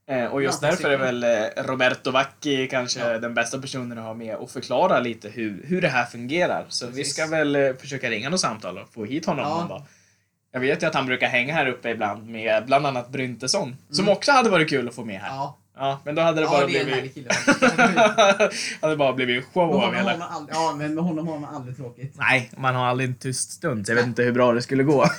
Eh, 0.06 0.24
och 0.24 0.42
just 0.42 0.62
Ja, 0.62 0.68
därför 0.70 0.90
är 0.90 0.96
väl 0.98 1.24
eh, 1.24 1.62
Roberto 1.64 2.10
Vacchi 2.10 2.68
kanske 2.68 3.00
Ja. 3.00 3.18
den 3.18 3.34
bästa 3.34 3.60
personen 3.60 3.98
att 3.98 4.04
ha 4.04 4.14
med 4.14 4.36
och 4.36 4.50
förklara 4.50 5.00
lite 5.00 5.28
hur, 5.28 5.62
hur 5.66 5.80
det 5.80 5.88
här 5.88 6.04
fungerar. 6.06 6.66
Så 6.68 6.86
vi 6.86 6.92
Precis. 6.92 7.12
ska 7.14 7.26
väl 7.26 7.56
eh, 7.56 7.74
försöka 7.76 8.10
ringa 8.10 8.28
något 8.30 8.40
samtal 8.40 8.78
och 8.78 8.88
få 8.92 9.04
hit 9.04 9.26
honom 9.26 9.44
Ja. 9.48 9.56
någon 9.58 9.68
dag. 9.68 9.82
Jag 10.52 10.60
vet 10.60 10.82
ju 10.82 10.86
att 10.86 10.94
han 10.94 11.06
brukar 11.06 11.26
hänga 11.28 11.54
här 11.54 11.66
uppe 11.66 11.90
ibland 11.90 12.28
med 12.28 12.66
bland 12.66 12.86
annat 12.86 13.08
Bryntesson. 13.08 13.76
Som 13.90 14.04
Mm. 14.04 14.16
också 14.16 14.32
hade 14.32 14.50
varit 14.50 14.68
kul 14.70 14.88
att 14.88 14.94
få 14.94 15.04
med 15.04 15.20
här. 15.20 15.28
Ja, 15.28 15.58
Ja, 15.76 16.00
men 16.04 16.14
då 16.14 16.22
hade 16.22 16.40
det 16.40 16.44
ja 16.44 16.50
bara 16.50 16.60
det 16.66 16.66
blivit... 16.66 17.24
faktiskt. 17.24 18.80
hade 18.82 18.96
bara 18.96 19.12
blivit 19.12 19.44
show 19.52 19.74
av 19.84 19.94
hela... 19.94 20.24
aldrig, 20.24 20.56
ja, 20.56 20.74
men 20.78 20.94
med 20.94 21.04
honom 21.04 21.28
har 21.28 21.38
man 21.38 21.54
aldrig 21.54 21.76
tråkigt. 21.76 22.14
Nej, 22.18 22.50
man 22.56 22.74
har 22.74 22.86
aldrig 22.86 23.08
en 23.08 23.14
tyst 23.14 23.52
stund, 23.52 23.86
så 23.86 23.92
jag 23.92 23.96
vet 23.96 24.06
inte 24.06 24.22
hur 24.22 24.32
bra 24.32 24.52
det 24.52 24.62
skulle 24.62 24.82
gå. 24.82 25.06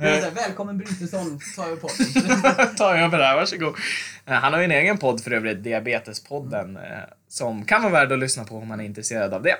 Här, 0.00 0.30
Välkommen 0.30 0.78
Bryntesson, 0.78 1.40
tar 1.56 1.68
jag 1.68 1.80
på 1.80 1.88
podden. 1.88 2.76
Ta 2.76 2.96
över 2.96 3.18
här, 3.18 3.36
varsågod. 3.36 3.74
Eh, 4.26 4.34
Han 4.34 4.52
har 4.52 4.60
ju 4.60 4.64
en 4.64 4.70
egen 4.70 4.98
podd 4.98 5.20
för 5.20 5.30
övrigt, 5.30 5.64
Diabetespodden, 5.64 6.76
eh, 6.76 6.82
som 7.28 7.64
kan 7.64 7.82
vara 7.82 7.92
värd 7.92 8.12
att 8.12 8.18
lyssna 8.18 8.44
på 8.44 8.56
om 8.56 8.68
man 8.68 8.80
är 8.80 8.84
intresserad 8.84 9.34
av 9.34 9.42
det. 9.42 9.56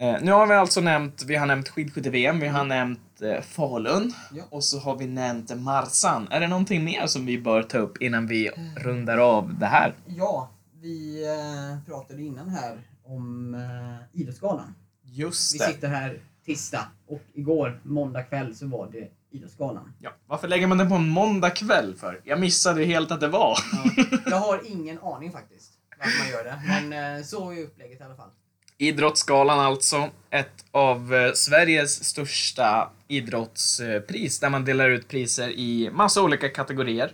Eh, 0.00 0.16
Nu 0.22 0.32
har 0.32 0.46
vi 0.46 0.54
alltså 0.54 0.80
nämnt, 0.80 1.22
vi 1.26 1.36
har 1.36 1.46
nämnt 1.46 1.68
skidskytte-VM, 1.68 2.40
vi 2.40 2.48
har 2.48 2.64
nämnt 2.64 3.00
eh, 3.22 3.40
Falun 3.42 4.12
Ja. 4.32 4.42
och 4.50 4.64
så 4.64 4.78
har 4.78 4.96
vi 4.96 5.06
nämnt 5.06 5.56
Marsan. 5.56 6.28
Är 6.30 6.40
det 6.40 6.48
någonting 6.48 6.84
mer 6.84 7.06
som 7.06 7.26
vi 7.26 7.38
bör 7.40 7.62
ta 7.62 7.78
upp 7.78 8.02
innan 8.02 8.26
vi 8.26 8.50
rundar 8.76 9.18
av 9.18 9.54
det 9.58 9.66
här? 9.66 9.94
Ja, 10.06 10.50
vi 10.80 11.24
eh, 11.26 11.78
pratade 11.92 12.22
innan 12.22 12.48
här 12.48 12.78
om 13.04 13.54
eh, 13.54 14.20
Idrottsgalan. 14.20 14.74
Just 15.02 15.54
Vi 15.54 15.58
det. 15.58 15.64
sitter 15.64 15.88
här 15.88 16.20
tisdag 16.46 16.84
och 17.08 17.20
igår, 17.34 17.80
måndag 17.82 18.22
kväll, 18.22 18.54
så 18.56 18.66
var 18.66 18.88
det 18.92 19.08
Idrottsgalan. 19.30 19.92
Ja. 20.00 20.10
Varför 20.26 20.48
lägger 20.48 20.66
man 20.66 20.78
den 20.78 20.88
på 20.88 20.94
en 20.94 21.08
måndag 21.08 21.50
kväll 21.50 21.94
för? 21.94 22.20
Jag 22.24 22.40
missade 22.40 22.84
helt 22.84 23.10
att 23.10 23.20
det 23.20 23.28
var. 23.28 23.58
Ja, 23.72 24.04
jag 24.26 24.36
har 24.40 24.60
ingen 24.66 24.98
aning 24.98 25.32
faktiskt 25.32 25.72
varför 25.98 26.18
man 26.18 26.28
gör 26.30 26.44
det, 26.44 26.62
men 26.88 27.16
eh, 27.18 27.24
så 27.24 27.50
är 27.52 27.62
upplägget 27.62 28.00
i 28.00 28.04
alla 28.04 28.14
fall. 28.16 28.30
Idrottsgalan 28.78 29.60
alltså. 29.60 30.08
Ett 30.30 30.64
av 30.70 31.14
eh, 31.14 31.32
Sveriges 31.32 32.04
största 32.04 32.90
idrottspris 33.08 34.40
där 34.40 34.50
man 34.50 34.64
delar 34.64 34.90
ut 34.90 35.08
priser 35.08 35.48
i 35.50 35.90
massa 35.92 36.22
olika 36.22 36.48
kategorier. 36.48 37.12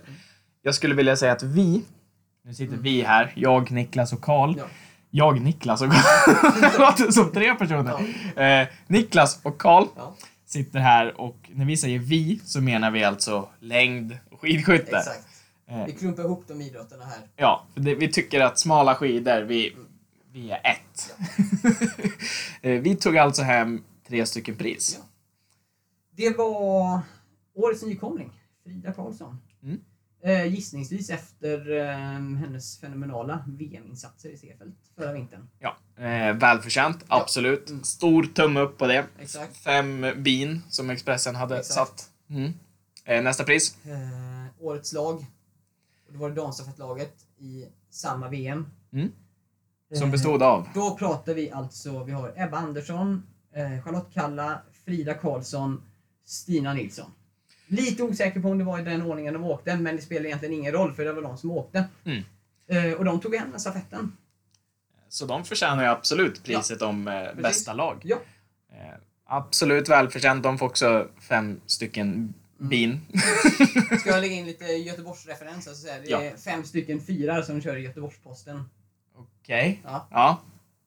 Jag 0.61 0.75
skulle 0.75 0.95
vilja 0.95 1.15
säga 1.15 1.31
att 1.31 1.43
vi, 1.43 1.81
nu 2.45 2.53
sitter 2.53 2.77
vi 2.77 3.01
här, 3.01 3.33
jag, 3.35 3.71
Niklas 3.71 4.13
och 4.13 4.21
Karl. 4.21 4.53
Ja. 4.57 4.65
Jag, 5.11 5.41
Niklas 5.41 5.81
och 5.81 5.89
Karl. 5.91 6.79
Låter 6.79 7.11
som 7.11 7.31
tre 7.31 7.55
personer. 7.55 7.93
Eh, 8.61 8.67
Niklas 8.87 9.39
och 9.43 9.57
Karl 9.57 9.85
Ja, 9.95 10.15
sitter 10.45 10.79
här 10.79 11.21
och 11.21 11.37
när 11.53 11.65
vi 11.65 11.77
säger 11.77 11.99
vi 11.99 12.39
så 12.45 12.61
menar 12.61 12.91
vi 12.91 13.03
alltså 13.03 13.49
längd 13.59 14.17
och 14.31 14.41
skidskytte. 14.41 14.97
exakt. 14.97 15.27
Eh, 15.69 15.85
Vi 15.85 15.91
klumpar 15.91 16.23
ihop 16.23 16.45
de 16.47 16.61
idrotterna 16.61 17.05
här. 17.05 17.17
Ja, 17.35 17.65
det, 17.75 17.95
vi 17.95 18.07
tycker 18.11 18.39
att 18.39 18.59
smala 18.59 18.95
skidor, 18.95 19.41
vi, 19.41 19.75
vi 20.33 20.51
är 20.51 20.59
ett. 20.63 20.79
Eh, 22.61 22.81
vi 22.81 22.95
tog 22.95 23.17
alltså 23.17 23.41
hem 23.41 23.83
tre 24.07 24.25
stycken 24.25 24.55
pris. 24.55 24.99
Ja. 24.99 25.05
Det 26.11 26.37
var 26.37 27.01
årets 27.53 27.83
nykomling, 27.83 28.41
Frida 28.63 28.93
Karlsson. 28.93 29.37
Mm. 29.63 29.81
Eh, 30.23 30.45
gissningsvis 30.53 31.09
efter 31.09 31.77
eh, 31.77 31.85
hennes 32.37 32.79
fenomenala 32.79 33.43
VM-insatser 33.47 34.29
i 34.29 34.37
Seefeld 34.37 34.73
förra 34.97 35.13
vintern. 35.13 35.47
Ja, 35.59 35.77
eh, 36.03 36.35
välförtjänt, 36.35 37.05
absolut. 37.07 37.71
Stor 37.83 38.23
tumme 38.23 38.59
upp 38.59 38.77
på 38.77 38.87
det. 38.87 39.05
Exakt. 39.19 39.57
Fem 39.57 40.05
bin 40.17 40.61
som 40.69 40.89
Expressen 40.89 41.35
hade 41.35 41.59
Exakt. 41.59 41.99
satt. 41.99 42.09
Mm. 42.29 42.53
Eh, 43.05 43.23
nästa 43.23 43.43
pris. 43.43 43.77
Eh, 43.85 44.65
årets 44.65 44.93
lag. 44.93 45.25
Och 46.07 46.13
det 46.13 46.17
var 46.17 46.29
det 46.29 46.35
damstafettlaget 46.35 47.15
i 47.37 47.65
samma 47.89 48.29
VM. 48.29 48.67
Mm. 48.93 49.11
Som 49.95 50.07
Eh, 50.07 50.11
bestod 50.11 50.43
av. 50.43 50.67
Då 50.73 50.97
pratar 50.97 51.33
vi 51.33 51.51
alltså, 51.51 52.03
vi 52.03 52.11
har 52.11 52.33
Ebba 52.35 52.57
Andersson, 52.57 53.23
eh, 53.55 53.83
Charlotte 53.83 54.13
Kalla, 54.13 54.61
Frida 54.85 55.13
Karlsson, 55.13 55.81
Stina 56.25 56.73
Nilsson. 56.73 57.11
Lite 57.67 58.03
osäker 58.03 58.39
på 58.39 58.49
om 58.49 58.57
det 58.57 58.63
var 58.63 58.79
i 58.79 58.83
den 58.83 59.01
ordningen 59.01 59.33
de 59.33 59.43
åkte, 59.43 59.75
men 59.77 59.95
det 59.95 60.01
spelar 60.01 60.25
egentligen 60.25 60.53
ingen 60.55 60.71
roll 60.71 60.93
för 60.93 61.05
det 61.05 61.13
var 61.13 61.21
de 61.21 61.37
som 61.37 61.51
åkte. 61.51 61.85
Mm. 62.05 62.23
Eh, 62.67 62.93
och 62.93 63.05
de 63.05 63.19
tog 63.19 63.35
hem 63.35 63.59
stafetten. 63.59 64.17
Så 65.09 65.25
de 65.25 65.43
förtjänar 65.45 65.83
ju 65.83 65.89
absolut 65.89 66.43
priset 66.43 66.81
om 66.81 67.07
eh, 67.07 67.41
bästa 67.41 67.73
lag. 67.73 68.01
Ja. 68.03 68.17
Absolut 69.27 69.89
välförtjänt. 69.89 70.43
De 70.43 70.57
får 70.57 70.65
också 70.65 71.07
fem 71.19 71.59
stycken 71.65 72.33
Mm. 72.59 72.69
bin. 72.69 72.99
Ska 73.99 74.09
jag 74.09 74.21
lägga 74.21 74.33
in 74.35 74.45
lite 74.45 74.65
Göteborgsreferens? 74.87 75.81
Så 75.81 75.87
här, 75.87 76.01
det 76.05 76.11
är 76.11 76.23
Ja. 76.23 76.31
fem 76.37 76.63
stycken 76.63 77.01
fyrar 77.01 77.41
som 77.41 77.61
kör 77.61 77.75
i 77.77 77.81
Göteborgs-Posten. 77.81 78.69
Okej. 79.45 79.81
Ja, 79.85 80.07
Ja, 80.11 80.41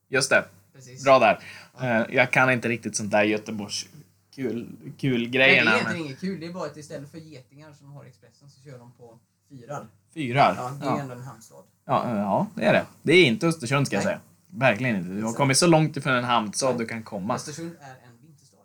just 0.08 0.30
det. 0.30 0.44
precis. 0.74 1.04
Bra 1.04 1.18
där. 1.18 1.38
Ja. 1.80 1.86
Eh, 2.00 2.06
jag 2.10 2.30
kan 2.30 2.50
inte 2.50 2.68
riktigt 2.68 2.96
sånt 2.96 3.10
där 3.10 3.22
Göteborgs 3.22 3.86
kul, 4.34 4.66
kul 5.00 5.12
Nej, 5.20 5.26
det 5.26 5.38
grejerna. 5.38 5.70
är 5.70 5.74
men 5.74 5.74
egentligen 5.80 6.06
inget 6.06 6.20
kul. 6.20 6.40
Det 6.40 6.46
är 6.46 6.52
bara 6.52 6.66
att 6.66 6.76
istället 6.76 7.10
för 7.10 7.18
getingar 7.18 7.72
som 7.72 7.92
har 7.92 8.04
Expressen 8.04 8.50
så 8.50 8.62
kör 8.70 8.78
de 8.78 8.92
på 8.92 9.18
fyrar. 9.50 9.86
Fyrar. 10.14 10.54
Ja, 10.56 10.70
det 10.80 10.86
är 10.86 10.90
Ja. 10.90 11.00
ändå 11.00 11.14
en 11.14 11.22
hamnstad. 11.22 11.62
Ja, 11.86 12.16
ja, 12.16 12.46
det 12.54 12.64
är 12.64 12.72
det. 12.72 12.86
Det 13.02 13.12
är 13.12 13.24
inte 13.24 13.46
Östersund 13.46 13.86
ska 13.86 13.96
jag 13.96 14.00
Nej. 14.04 14.06
säga. 14.12 14.20
Verkligen 14.50 14.96
inte. 14.96 15.08
Du 15.08 15.22
har 15.22 15.32
kommit 15.32 15.58
så 15.58 15.66
långt 15.66 15.96
ifrån 15.96 16.14
en 16.14 16.24
hamnstad 16.24 16.68
Nej. 16.70 16.78
du 16.78 16.86
kan 16.86 17.02
komma. 17.02 17.34
Östersund 17.34 17.76
är 17.80 17.90
en 18.06 18.18
vinterstad. 18.22 18.56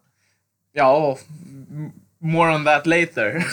Ja, 0.71 1.17
more 2.19 2.55
on 2.55 2.65
that 2.65 2.85
later. 2.87 3.45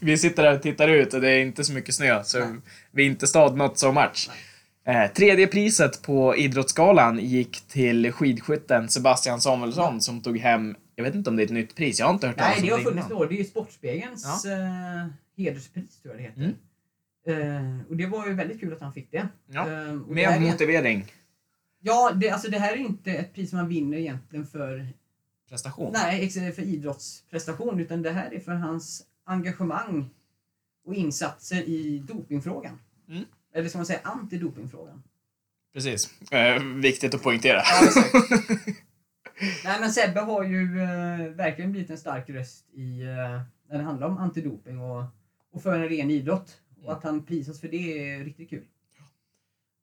Vi 0.04 0.18
sitter 0.18 0.42
där 0.42 0.54
och 0.54 0.62
tittar 0.62 0.88
ut 0.88 1.14
och 1.14 1.20
det 1.20 1.30
är 1.30 1.40
inte 1.40 1.64
så 1.64 1.72
mycket 1.72 1.94
snö, 1.94 2.24
så 2.24 2.38
Nej. 2.38 2.60
vinterstad 2.90 3.48
not 3.54 3.78
so 3.78 3.92
much. 3.92 4.30
Eh, 4.88 5.12
tredje 5.12 5.46
priset 5.46 6.02
på 6.02 6.36
Idrottsgalan 6.36 7.18
gick 7.18 7.60
till 7.60 8.12
skidskytten 8.12 8.88
Sebastian 8.88 9.40
Samuelsson 9.40 10.00
som 10.00 10.20
tog 10.22 10.38
hem, 10.38 10.74
jag 10.94 11.04
vet 11.04 11.14
inte 11.14 11.30
om 11.30 11.36
det 11.36 11.42
är 11.42 11.44
ett 11.44 11.50
nytt 11.52 11.74
pris, 11.76 11.98
jag 11.98 12.06
har 12.06 12.14
inte 12.14 12.26
hört 12.26 12.36
Nej, 12.36 12.44
talas 12.46 12.60
om 12.60 12.66
det 12.66 12.72
har 12.72 12.78
det 12.78 12.84
funnits 12.84 13.06
innan. 13.06 13.16
några. 13.18 13.28
Det 13.28 13.34
är 13.34 13.38
ju 13.38 13.44
Sportspegelns 13.44 14.44
eh, 14.44 15.06
hederspris, 15.36 16.00
tror 16.02 16.14
jag 16.14 16.22
det 16.22 16.42
heter. 16.42 16.54
Eh, 17.26 17.80
och 17.88 17.96
det 17.96 18.06
var 18.06 18.26
ju 18.26 18.34
väldigt 18.34 18.60
kul 18.60 18.72
att 18.72 18.80
han 18.80 18.92
fick 18.92 19.10
det. 19.10 19.28
Ja, 19.46 19.60
Eh, 19.60 19.90
och 19.92 20.08
det 20.08 20.14
Med 20.14 20.26
här 20.28 20.36
är- 20.36 20.40
motivering. 20.40 21.06
Ja, 21.80 22.10
det, 22.14 22.30
alltså 22.30 22.50
det 22.50 22.58
här 22.58 22.72
är 22.72 22.76
inte 22.76 23.12
ett 23.12 23.34
pris 23.34 23.52
man 23.52 23.68
vinner 23.68 23.98
egentligen 23.98 24.46
för, 24.46 24.86
Prestation. 25.48 25.92
nej, 25.92 26.30
för 26.52 26.62
idrottsprestation, 26.62 27.80
utan 27.80 28.02
det 28.02 28.10
här 28.10 28.34
är 28.34 28.40
för 28.40 28.52
hans 28.52 29.02
engagemang 29.24 30.10
och 30.86 30.94
insatser 30.94 31.62
i 31.68 31.98
dopingfrågan. 31.98 32.78
Mm. 33.08 33.24
Eller 33.54 33.68
ska 33.68 33.78
man 33.78 33.86
säga 33.86 34.00
antidopingfrågan? 34.02 35.02
Precis. 35.72 36.30
Eh, 36.30 36.62
viktigt 36.62 37.14
att 37.14 37.22
poängtera. 37.22 37.56
Ja. 37.56 38.02
Nej, 39.64 39.80
men 39.80 39.92
Sebbe 39.92 40.20
har 40.20 40.44
ju 40.44 40.82
eh, 40.82 41.28
verkligen 41.28 41.72
blivit 41.72 41.90
en 41.90 41.98
stark 41.98 42.30
röst 42.30 42.64
i, 42.74 43.02
eh, 43.02 43.40
när 43.68 43.78
det 43.78 43.82
handlar 43.82 44.06
om 44.06 44.18
antidoping 44.18 44.80
och, 44.80 45.04
och 45.52 45.62
för 45.62 45.74
en 45.74 45.88
ren 45.88 46.10
idrott. 46.10 46.60
Och 46.84 46.92
att 46.92 47.04
han 47.04 47.24
prisas 47.24 47.60
för 47.60 47.68
det 47.68 48.08
är 48.08 48.24
riktigt 48.24 48.50
kul. 48.50 48.64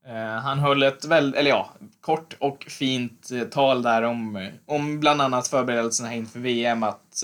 Eh, 0.08 0.41
han 0.41 0.60
höll 0.60 0.84
ett 0.84 1.06
väl, 1.06 1.34
eller 1.34 1.49
ja, 1.49 1.69
kort 2.01 2.36
och 2.39 2.63
fint 2.63 3.32
eh, 3.32 3.43
tal 3.43 3.82
där 3.82 4.01
om, 4.01 4.36
eh, 4.36 4.54
om 4.65 4.99
bland 4.99 5.21
annat 5.21 5.47
förberedelserna 5.47 6.13
inför 6.13 6.39
VM. 6.39 6.84
Att, 6.84 7.23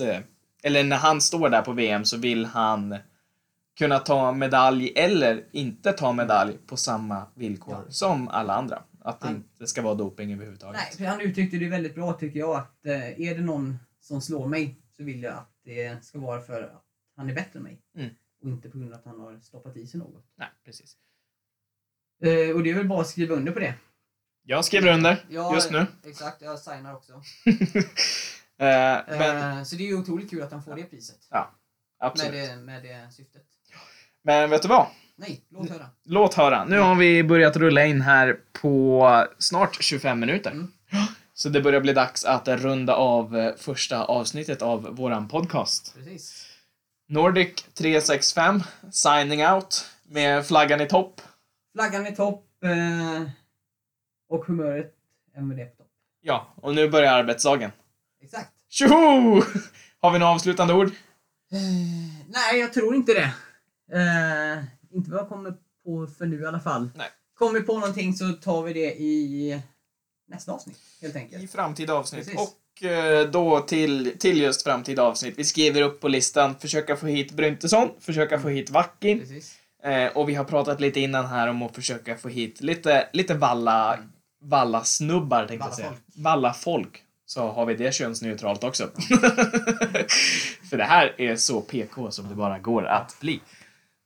eller 0.62 0.84
när 0.84 0.96
han 0.96 1.20
står 1.20 1.48
där 1.48 1.62
på 1.62 1.72
VM 1.72 2.04
så 2.04 2.16
vill 2.16 2.46
han 2.46 2.96
kunna 3.78 3.98
ta 3.98 4.32
medalj 4.32 4.92
eller 4.96 5.44
inte 5.52 5.92
ta 5.92 6.12
medalj 6.12 6.58
på 6.66 6.76
samma 6.76 7.26
villkor 7.34 7.84
Ja. 7.86 7.92
som 7.92 8.28
alla 8.28 8.54
andra. 8.54 8.82
Att 9.04 9.20
det 9.20 9.28
inte 9.28 9.66
ska 9.66 9.82
vara 9.82 9.94
doping 9.94 10.32
överhuvudtaget. 10.32 10.80
Nej, 10.80 10.96
för 10.96 11.04
han 11.04 11.20
uttryckte 11.20 11.56
det 11.56 11.68
väldigt 11.68 11.94
bra 11.94 12.12
tycker 12.12 12.38
jag 12.38 12.56
att 12.56 12.86
eh, 12.86 13.20
är 13.20 13.34
det 13.34 13.40
någon 13.42 13.78
som 14.00 14.20
slår 14.20 14.46
mig 14.48 14.78
så 14.96 15.02
vill 15.04 15.22
jag 15.22 15.34
att 15.34 15.50
det 15.64 16.04
ska 16.04 16.18
vara 16.18 16.40
för 16.40 16.62
att 16.62 16.84
han 17.16 17.30
är 17.30 17.34
bättre 17.34 17.58
än 17.58 17.62
mig. 17.62 17.80
Mm. 17.96 18.10
Och 18.42 18.48
inte 18.48 18.70
på 18.70 18.78
grund 18.78 18.92
av 18.92 18.98
att 18.98 19.04
han 19.04 19.20
har 19.20 19.40
stoppat 19.40 19.76
i 19.76 19.86
sig 19.86 20.00
något. 20.00 20.24
Nej, 20.36 20.48
precis. 20.64 20.96
Eh, 22.22 22.56
och 22.56 22.62
det 22.62 22.70
är 22.70 22.74
väl 22.74 22.88
bara 22.88 23.00
att 23.00 23.06
skriva 23.08 23.34
under 23.34 23.52
på 23.52 23.58
det. 23.58 23.74
Jag 24.44 24.64
skriver 24.64 24.92
under 24.94 25.24
Ja, 25.30 25.54
just 25.54 25.70
nu. 25.70 25.86
Exakt, 26.06 26.42
jag 26.42 26.58
signar 26.58 26.94
också. 26.94 27.12
Eh, 28.58 29.02
men, 29.08 29.66
så 29.66 29.76
det 29.76 29.82
är 29.82 29.86
ju 29.86 29.98
otroligt 29.98 30.30
kul 30.30 30.42
att 30.42 30.52
han 30.52 30.62
får 30.62 30.76
det 30.76 30.82
priset. 30.82 31.28
absolut. 31.98 32.32
Med 32.32 32.58
det, 32.58 32.62
med 32.62 32.82
det 32.82 33.12
syftet. 33.12 33.46
Men 34.24 34.50
vet 34.50 34.62
du 34.62 34.68
vad? 34.68 34.86
Nej, 35.16 35.40
låt 35.50 35.70
höra. 35.70 35.86
Låt 36.04 36.34
höra. 36.34 36.64
Nu 36.64 36.78
har 36.78 36.94
vi 36.94 37.24
börjat 37.24 37.56
rulla 37.56 37.86
in 37.86 38.00
här 38.00 38.36
på 38.52 39.26
snart 39.38 39.82
25 39.82 40.20
minuter. 40.20 40.50
Mm. 40.50 40.68
Så 41.34 41.48
det 41.48 41.60
börjar 41.60 41.80
bli 41.80 41.92
dags 41.92 42.24
att 42.24 42.48
runda 42.48 42.94
av 42.94 43.36
eh, 43.36 43.54
första 43.56 44.04
avsnittet 44.04 44.62
av 44.62 44.82
våran 44.82 45.28
podcast. 45.28 45.94
Precis. 45.94 46.46
Nordic 47.08 47.64
365, 47.74 48.62
signing 48.90 49.46
out 49.46 49.86
med 50.08 50.46
flaggan 50.46 50.80
i 50.80 50.86
topp. 50.86 51.20
Flaggan 51.74 52.06
är 52.06 52.10
topp. 52.10 52.44
Eh, 52.64 53.28
och 54.28 54.44
humöret 54.44 54.94
det 55.56 55.64
på 55.64 55.76
topp. 55.76 55.90
Ja, 56.20 56.46
och 56.56 56.74
nu 56.74 56.88
börjar 56.88 57.12
arbetsdagen. 57.12 57.70
Exakt. 58.22 58.50
Tjoho! 58.68 59.42
Har 60.00 60.10
vi 60.10 60.18
några 60.18 60.32
avslutande 60.32 60.74
ord? 60.74 60.86
Eh, 60.86 60.92
nej, 62.28 62.60
jag 62.60 62.72
tror 62.72 62.94
inte 62.94 63.14
det. 63.14 63.34
Eh, 63.92 64.64
inte 64.90 65.10
vad 65.10 65.20
jag 65.20 65.28
kommer 65.28 65.54
på 65.84 66.06
för 66.18 66.26
nu 66.26 66.40
i 66.40 66.46
alla 66.46 66.60
fall. 66.60 66.90
Nej. 66.96 67.08
Kommer 67.34 67.60
vi 67.60 67.66
på 67.66 67.78
någonting 67.78 68.14
så 68.14 68.32
tar 68.32 68.62
vi 68.62 68.72
det 68.72 69.00
i 69.00 69.60
nästa 70.28 70.52
avsnitt 70.52 70.78
helt 71.00 71.16
enkelt. 71.16 71.42
I 71.44 71.46
framtida 71.46 71.94
avsnitt. 71.94 72.24
Precis. 72.24 72.40
Och 72.40 72.84
eh, 72.86 73.30
då 73.30 73.60
till, 73.60 74.18
till 74.18 74.40
just 74.40 74.62
framtida 74.62 75.02
avsnitt. 75.02 75.34
Vi 75.38 75.44
skriver 75.44 75.82
upp 75.82 76.00
på 76.00 76.08
listan, 76.08 76.54
försöka 76.58 76.96
få 76.96 77.06
hit 77.06 77.32
Bryntesson, 77.32 77.88
försöka 78.00 78.40
få 78.40 78.48
hit 78.48 78.70
Vackin. 78.70 79.20
Precis. 79.20 79.58
Eh, 79.84 80.16
och 80.16 80.28
vi 80.28 80.34
har 80.34 80.44
pratat 80.44 80.80
lite 80.80 81.00
innan 81.00 81.26
här 81.26 81.48
om 81.48 81.62
att 81.62 81.74
försöka 81.74 82.16
få 82.16 82.28
hit 82.28 82.60
lite, 82.60 83.08
lite 83.12 83.34
valla, 83.34 83.98
valla 84.40 84.84
snubbar 84.84 85.46
tänkte 85.46 85.66
jag 85.68 85.74
säga. 85.74 85.88
Vallafolk. 85.88 86.24
Valla 86.24 86.52
folk. 86.54 87.02
Så 87.26 87.48
har 87.48 87.66
vi 87.66 87.74
det 87.74 87.94
könsneutralt 87.94 88.64
också. 88.64 88.88
För 90.70 90.76
det 90.76 90.84
här 90.84 91.14
är 91.20 91.36
så 91.36 91.60
PK 91.60 92.10
som 92.10 92.28
det 92.28 92.34
bara 92.34 92.58
går 92.58 92.84
att 92.84 93.16
bli. 93.20 93.40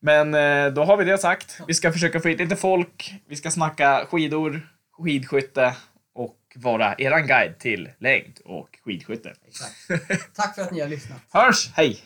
Men 0.02 0.34
eh, 0.34 0.72
då 0.72 0.84
har 0.84 0.96
vi 0.96 1.04
det 1.04 1.18
sagt. 1.18 1.60
Vi 1.66 1.74
ska 1.74 1.92
försöka 1.92 2.20
få 2.20 2.28
hit 2.28 2.38
lite 2.38 2.56
folk. 2.56 3.14
Vi 3.28 3.36
ska 3.36 3.50
snacka 3.50 4.06
skidor, 4.10 4.68
skidskytte 4.92 5.74
och 6.14 6.36
vara 6.56 6.94
eran 6.98 7.26
guide 7.26 7.58
till 7.58 7.90
längd 7.98 8.38
och 8.44 8.68
skidskytte. 8.84 9.32
Exakt. 9.48 10.34
Tack 10.36 10.54
för 10.54 10.62
att 10.62 10.70
ni 10.70 10.80
har 10.80 10.88
lyssnat. 10.88 11.18
Hörs! 11.32 11.70
Hej! 11.74 11.94